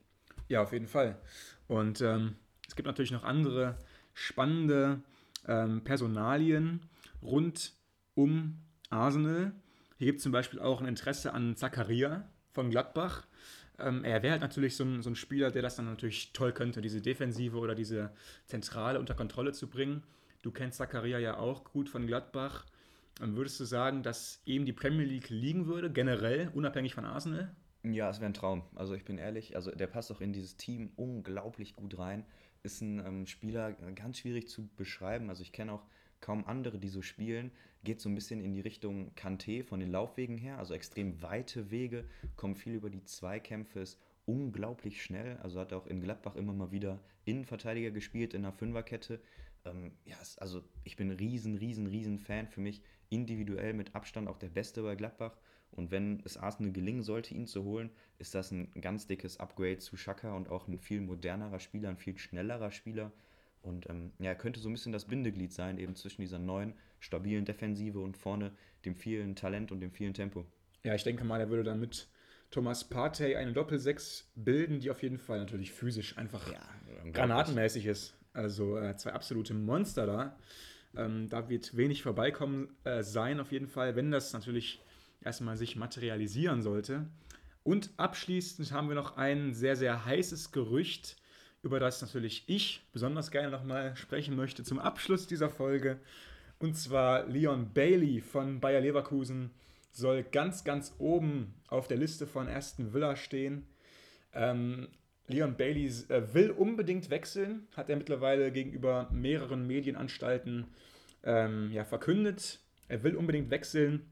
[0.48, 1.18] Ja, auf jeden Fall.
[1.68, 2.36] Und ähm,
[2.68, 3.78] es gibt natürlich noch andere
[4.14, 5.02] spannende
[5.48, 6.82] ähm, Personalien
[7.22, 7.74] rund
[8.16, 8.60] um
[8.90, 9.54] Arsenal.
[9.98, 13.28] Hier gibt es zum Beispiel auch ein Interesse an Zakaria von Gladbach.
[13.78, 16.54] Ähm, er wäre halt natürlich so ein, so ein Spieler, der das dann natürlich toll
[16.54, 18.12] könnte, diese Defensive oder diese
[18.46, 20.04] Zentrale unter Kontrolle zu bringen.
[20.46, 22.68] Du kennst Zakaria ja auch gut von Gladbach.
[23.20, 27.56] Ähm, würdest du sagen, dass ihm die Premier League liegen würde, generell, unabhängig von Arsenal?
[27.82, 28.62] Ja, es wäre ein Traum.
[28.76, 32.28] Also ich bin ehrlich, also der passt auch in dieses Team unglaublich gut rein.
[32.62, 35.30] Ist ein ähm, Spieler ganz schwierig zu beschreiben.
[35.30, 35.88] Also ich kenne auch
[36.22, 37.50] kaum andere, die so spielen.
[37.84, 41.72] Geht so ein bisschen in die Richtung Kanté von den Laufwegen her, also extrem weite
[41.72, 45.38] Wege, kommt viel über die Zweikämpfe, ist unglaublich schnell.
[45.38, 49.20] Also hat auch in Gladbach immer mal wieder Innenverteidiger gespielt in einer Fünferkette.
[49.66, 52.48] Ähm, ja, also ich bin ein riesen, riesen, riesen Fan.
[52.48, 55.38] Für mich individuell mit Abstand auch der Beste bei Gladbach.
[55.72, 59.80] Und wenn es Arsenal gelingen sollte, ihn zu holen, ist das ein ganz dickes Upgrade
[59.80, 63.12] zu Schaka und auch ein viel modernerer Spieler, ein viel schnellerer Spieler.
[63.62, 66.76] Und ähm, ja, er könnte so ein bisschen das Bindeglied sein, eben zwischen dieser neuen,
[67.00, 68.52] stabilen Defensive und vorne
[68.86, 70.46] dem vielen Talent und dem vielen Tempo.
[70.84, 72.08] Ja, ich denke mal, er würde dann mit
[72.52, 76.62] Thomas Partey eine Doppel-6 bilden, die auf jeden Fall natürlich physisch einfach ja,
[77.12, 78.16] granatenmäßig ist.
[78.36, 80.38] Also äh, zwei absolute Monster da.
[80.96, 84.82] Ähm, da wird wenig vorbeikommen äh, sein, auf jeden Fall, wenn das natürlich
[85.22, 87.08] erstmal sich materialisieren sollte.
[87.64, 91.18] Und abschließend haben wir noch ein sehr, sehr heißes Gerücht
[91.66, 96.00] über das natürlich ich besonders gerne nochmal sprechen möchte zum Abschluss dieser Folge.
[96.60, 99.50] Und zwar Leon Bailey von Bayer Leverkusen
[99.92, 103.66] soll ganz, ganz oben auf der Liste von Aston Villa stehen.
[104.32, 104.90] Ähm,
[105.28, 110.68] Leon Bailey äh, will unbedingt wechseln, hat er mittlerweile gegenüber mehreren Medienanstalten
[111.24, 112.60] ähm, ja, verkündet.
[112.88, 114.12] Er will unbedingt wechseln.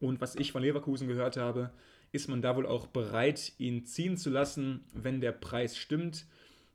[0.00, 1.70] Und was ich von Leverkusen gehört habe,
[2.12, 6.26] ist man da wohl auch bereit, ihn ziehen zu lassen, wenn der Preis stimmt.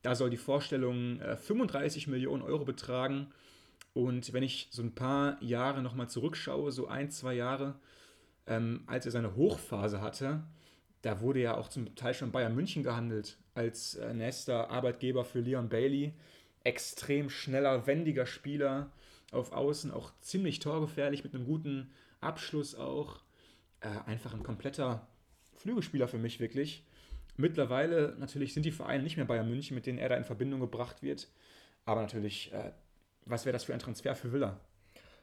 [0.03, 3.27] Da soll die Vorstellung äh, 35 Millionen Euro betragen.
[3.93, 7.75] Und wenn ich so ein paar Jahre nochmal zurückschaue, so ein, zwei Jahre,
[8.45, 10.43] ähm, als er seine Hochphase hatte,
[11.03, 15.41] da wurde ja auch zum Teil schon Bayern München gehandelt als äh, nächster Arbeitgeber für
[15.41, 16.13] Leon Bailey.
[16.63, 18.89] Extrem schneller, wendiger Spieler
[19.31, 21.91] auf Außen, auch ziemlich torgefährlich mit einem guten
[22.21, 23.19] Abschluss auch.
[23.81, 25.05] Äh, einfach ein kompletter
[25.57, 26.85] Flügelspieler für mich wirklich.
[27.35, 30.61] Mittlerweile natürlich sind die Vereine nicht mehr Bayern München, mit denen er da in Verbindung
[30.61, 31.27] gebracht wird.
[31.83, 32.71] Aber natürlich, äh,
[33.25, 34.57] was wäre das für ein Transfer für Villa?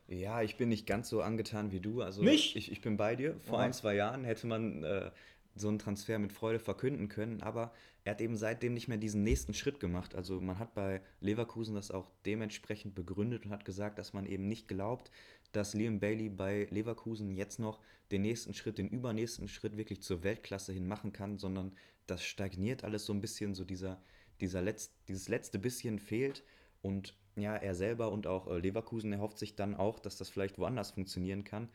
[0.08, 2.02] Ja, ich bin nicht ganz so angetan wie du.
[2.02, 2.54] Also nicht?
[2.56, 3.36] Ich, ich bin bei dir.
[3.40, 3.62] Vor oh.
[3.62, 5.10] ein, zwei Jahren hätte man äh,
[5.54, 7.72] so einen Transfer mit Freude verkünden können, aber
[8.04, 10.14] er hat eben seitdem nicht mehr diesen nächsten Schritt gemacht.
[10.14, 14.48] Also man hat bei Leverkusen das auch dementsprechend begründet und hat gesagt, dass man eben
[14.48, 15.10] nicht glaubt,
[15.52, 17.80] dass Liam Bailey bei Leverkusen jetzt noch
[18.10, 21.72] den nächsten Schritt, den übernächsten Schritt wirklich zur Weltklasse hin machen kann, sondern
[22.06, 24.00] das stagniert alles so ein bisschen, so dieser,
[24.40, 26.42] dieser Letz-, dieses letzte bisschen fehlt.
[26.82, 30.58] Und ja, er selber und auch äh, Leverkusen erhofft sich dann auch, dass das vielleicht
[30.58, 31.68] woanders funktionieren kann.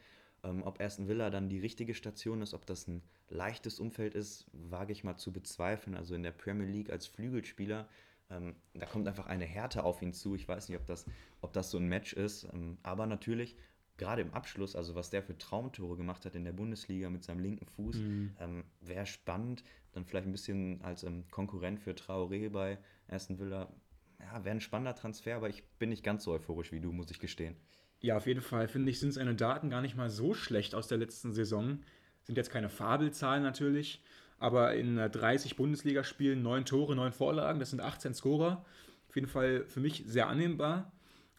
[0.45, 4.45] Ähm, ob Aston Villa dann die richtige Station ist, ob das ein leichtes Umfeld ist,
[4.53, 5.95] wage ich mal zu bezweifeln.
[5.95, 7.89] Also in der Premier League als Flügelspieler,
[8.29, 10.35] ähm, da kommt einfach eine Härte auf ihn zu.
[10.35, 11.05] Ich weiß nicht, ob das,
[11.41, 12.47] ob das so ein Match ist.
[12.53, 13.55] Ähm, aber natürlich,
[13.97, 17.39] gerade im Abschluss, also was der für Traumtore gemacht hat in der Bundesliga mit seinem
[17.39, 18.35] linken Fuß, mhm.
[18.39, 19.63] ähm, wäre spannend.
[19.93, 22.77] Dann vielleicht ein bisschen als ähm, Konkurrent für Traoré bei
[23.07, 23.73] Aston Villa.
[24.19, 27.11] Ja, wäre ein spannender Transfer, aber ich bin nicht ganz so euphorisch wie du, muss
[27.11, 27.55] ich gestehen.
[28.01, 30.87] Ja, auf jeden Fall finde ich, sind seine Daten gar nicht mal so schlecht aus
[30.87, 31.79] der letzten Saison.
[32.23, 34.01] Sind jetzt keine Fabelzahlen natürlich,
[34.37, 38.65] aber in 30 Bundesligaspielen 9 Tore, 9 Vorlagen, das sind 18 Scorer.
[39.09, 40.91] Auf jeden Fall für mich sehr annehmbar.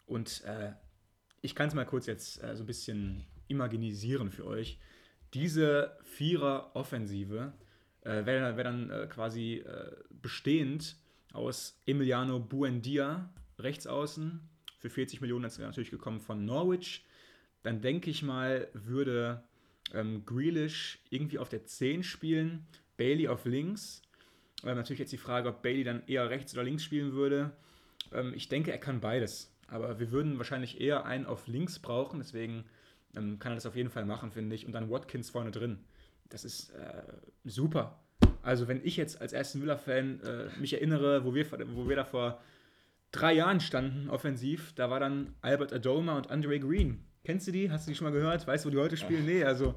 [0.05, 0.71] Und äh,
[1.41, 4.79] ich kann es mal kurz jetzt äh, so ein bisschen imaginisieren für euch.
[5.33, 7.53] Diese Vierer-Offensive
[8.01, 10.95] äh, wäre wär dann äh, quasi äh, bestehend
[11.33, 13.29] aus Emiliano Buendia,
[13.59, 14.41] Rechtsaußen,
[14.77, 17.05] für 40 Millionen ist natürlich gekommen von Norwich.
[17.63, 19.43] Dann denke ich mal, würde
[19.93, 22.65] ähm, Grealish irgendwie auf der 10 spielen,
[22.97, 24.01] Bailey auf links.
[24.63, 27.51] Äh, natürlich jetzt die Frage, ob Bailey dann eher rechts oder links spielen würde.
[28.11, 29.53] Ähm, ich denke, er kann beides.
[29.67, 32.65] Aber wir würden wahrscheinlich eher einen auf links brauchen, deswegen
[33.15, 34.65] ähm, kann er das auf jeden Fall machen, finde ich.
[34.65, 35.79] Und dann Watkins vorne drin.
[36.29, 37.03] Das ist äh,
[37.43, 37.99] super.
[38.41, 42.05] Also, wenn ich jetzt als Aston Villa-Fan äh, mich erinnere, wo wir, wo wir da
[42.05, 42.41] vor
[43.17, 47.03] drei Jahren standen, offensiv, da war dann Albert Adoma und Andre Green.
[47.23, 47.71] Kennst du die?
[47.71, 48.47] Hast du die schon mal gehört?
[48.47, 49.25] Weißt du, wo die heute spielen?
[49.25, 49.75] Nee, also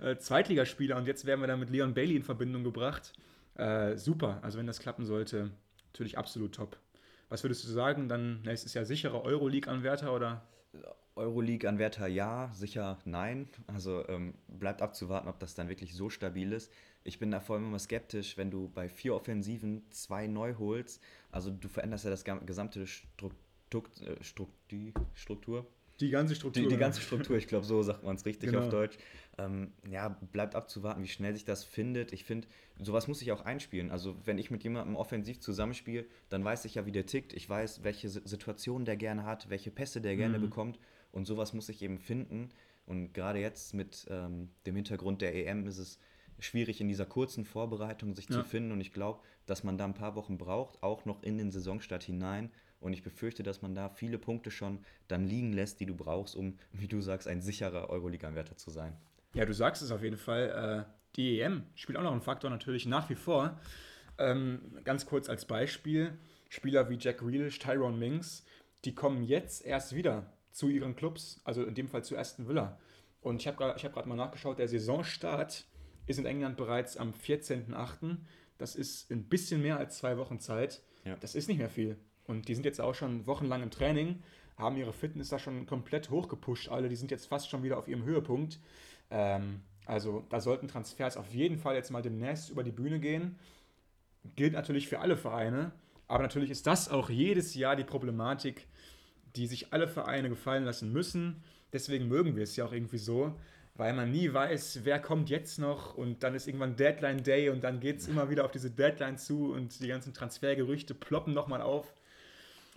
[0.00, 3.12] äh, Zweitligaspieler und jetzt werden wir dann mit Leon Bailey in Verbindung gebracht.
[3.54, 5.50] Äh, super, also wenn das klappen sollte,
[5.92, 6.78] natürlich absolut top.
[7.28, 8.08] Was würdest du sagen?
[8.08, 10.46] Dann nächstes Jahr sicherer Euroleague-Anwärter oder?
[11.16, 13.48] Euroleague-Anwärter ja, sicher nein.
[13.66, 16.70] Also ähm, bleibt abzuwarten, ob das dann wirklich so stabil ist.
[17.04, 21.02] Ich bin da vor allem immer skeptisch, wenn du bei vier Offensiven zwei neu holst.
[21.36, 23.84] Also du veränderst ja das gesamte Struktur.
[24.00, 25.66] Äh, Struktur
[26.00, 26.62] die ganze Struktur.
[26.62, 28.64] Die, die ganze Struktur, ich glaube, so sagt man es richtig genau.
[28.64, 28.98] auf Deutsch.
[29.38, 32.12] Ähm, ja, bleibt abzuwarten, wie schnell sich das findet.
[32.12, 33.90] Ich finde, sowas muss ich auch einspielen.
[33.90, 37.32] Also, wenn ich mit jemandem offensiv zusammenspiele, dann weiß ich ja, wie der tickt.
[37.32, 40.42] Ich weiß, welche Situationen der gerne hat, welche Pässe der gerne mhm.
[40.42, 40.78] bekommt.
[41.12, 42.50] Und sowas muss ich eben finden.
[42.84, 45.98] Und gerade jetzt mit ähm, dem Hintergrund der EM ist es
[46.38, 48.36] schwierig in dieser kurzen Vorbereitung sich ja.
[48.36, 48.72] zu finden.
[48.72, 52.02] Und ich glaube, dass man da ein paar Wochen braucht, auch noch in den Saisonstart
[52.02, 55.94] hinein, und ich befürchte, dass man da viele Punkte schon dann liegen lässt, die du
[55.94, 58.96] brauchst, um, wie du sagst, ein sicherer Euroliga-Wärter zu sein.
[59.34, 60.86] Ja, du sagst es auf jeden Fall.
[60.86, 63.58] Äh, die EM spielt auch noch einen Faktor natürlich nach wie vor.
[64.18, 66.16] Ähm, ganz kurz als Beispiel:
[66.48, 68.44] Spieler wie Jack Grealish, Tyrone Minks,
[68.84, 72.78] die kommen jetzt erst wieder zu ihren Clubs, also in dem Fall zu Aston Villa.
[73.20, 75.66] Und ich habe gerade hab mal nachgeschaut, der Saisonstart
[76.06, 78.16] ist in England bereits am 14.08.
[78.58, 80.82] Das ist ein bisschen mehr als zwei Wochen Zeit.
[81.04, 81.16] Ja.
[81.20, 81.96] Das ist nicht mehr viel.
[82.26, 84.22] Und die sind jetzt auch schon wochenlang im Training,
[84.56, 86.68] haben ihre Fitness da schon komplett hochgepusht.
[86.68, 88.58] Alle, die sind jetzt fast schon wieder auf ihrem Höhepunkt.
[89.10, 93.38] Ähm, also da sollten Transfers auf jeden Fall jetzt mal demnächst über die Bühne gehen.
[94.34, 95.72] Gilt natürlich für alle Vereine,
[96.08, 98.66] aber natürlich ist das auch jedes Jahr die Problematik,
[99.36, 101.44] die sich alle Vereine gefallen lassen müssen.
[101.72, 103.36] Deswegen mögen wir es ja auch irgendwie so,
[103.76, 107.62] weil man nie weiß, wer kommt jetzt noch und dann ist irgendwann Deadline Day und
[107.62, 111.60] dann geht es immer wieder auf diese Deadline zu und die ganzen Transfergerüchte ploppen nochmal
[111.60, 111.92] auf.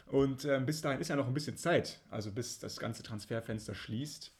[0.07, 3.75] Und äh, bis dahin ist ja noch ein bisschen Zeit, also bis das ganze Transferfenster
[3.75, 4.31] schließt.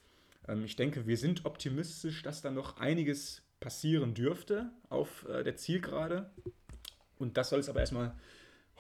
[0.47, 5.55] Ähm, ich denke, wir sind optimistisch, dass da noch einiges passieren dürfte auf äh, der
[5.55, 6.31] Zielgerade.
[7.17, 8.15] Und das soll es aber erstmal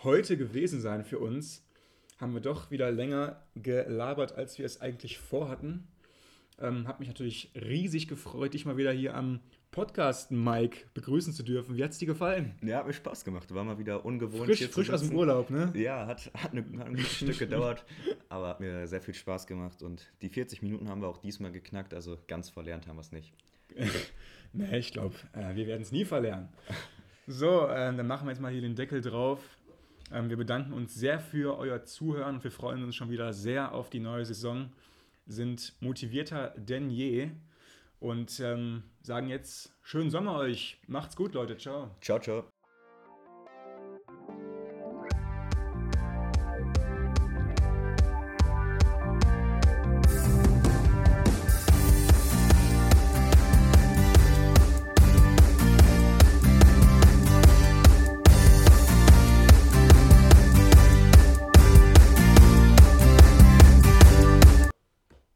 [0.03, 1.63] heute gewesen sein für uns.
[2.17, 5.87] Haben wir doch wieder länger gelabert, als wir es eigentlich vorhatten.
[6.61, 9.39] Ähm, hat mich natürlich riesig gefreut, dich mal wieder hier am
[9.71, 11.77] Podcast Mike begrüßen zu dürfen.
[11.77, 12.55] Wie hat es dir gefallen?
[12.61, 13.53] Ja, hat mir Spaß gemacht.
[13.53, 15.71] War mal wieder ungewohnt frisch, hier frisch aus dem Urlaub, ne?
[15.75, 17.85] Ja, hat, hat, eine, hat ein gutes Stück gedauert,
[18.29, 21.51] aber hat mir sehr viel Spaß gemacht und die 40 Minuten haben wir auch diesmal
[21.51, 23.31] geknackt, also ganz verlernt haben wir es nicht.
[24.53, 26.49] nee, ich glaube, äh, wir werden es nie verlernen.
[27.27, 29.39] So, äh, dann machen wir jetzt mal hier den Deckel drauf.
[30.11, 33.73] Ähm, wir bedanken uns sehr für euer Zuhören und wir freuen uns schon wieder sehr
[33.73, 34.71] auf die neue Saison.
[35.29, 37.29] Sind motivierter denn je
[37.99, 40.79] und ähm, sagen jetzt schönen Sommer euch.
[40.87, 41.55] Macht's gut, Leute.
[41.55, 41.95] Ciao.
[42.01, 42.58] Ciao, ciao.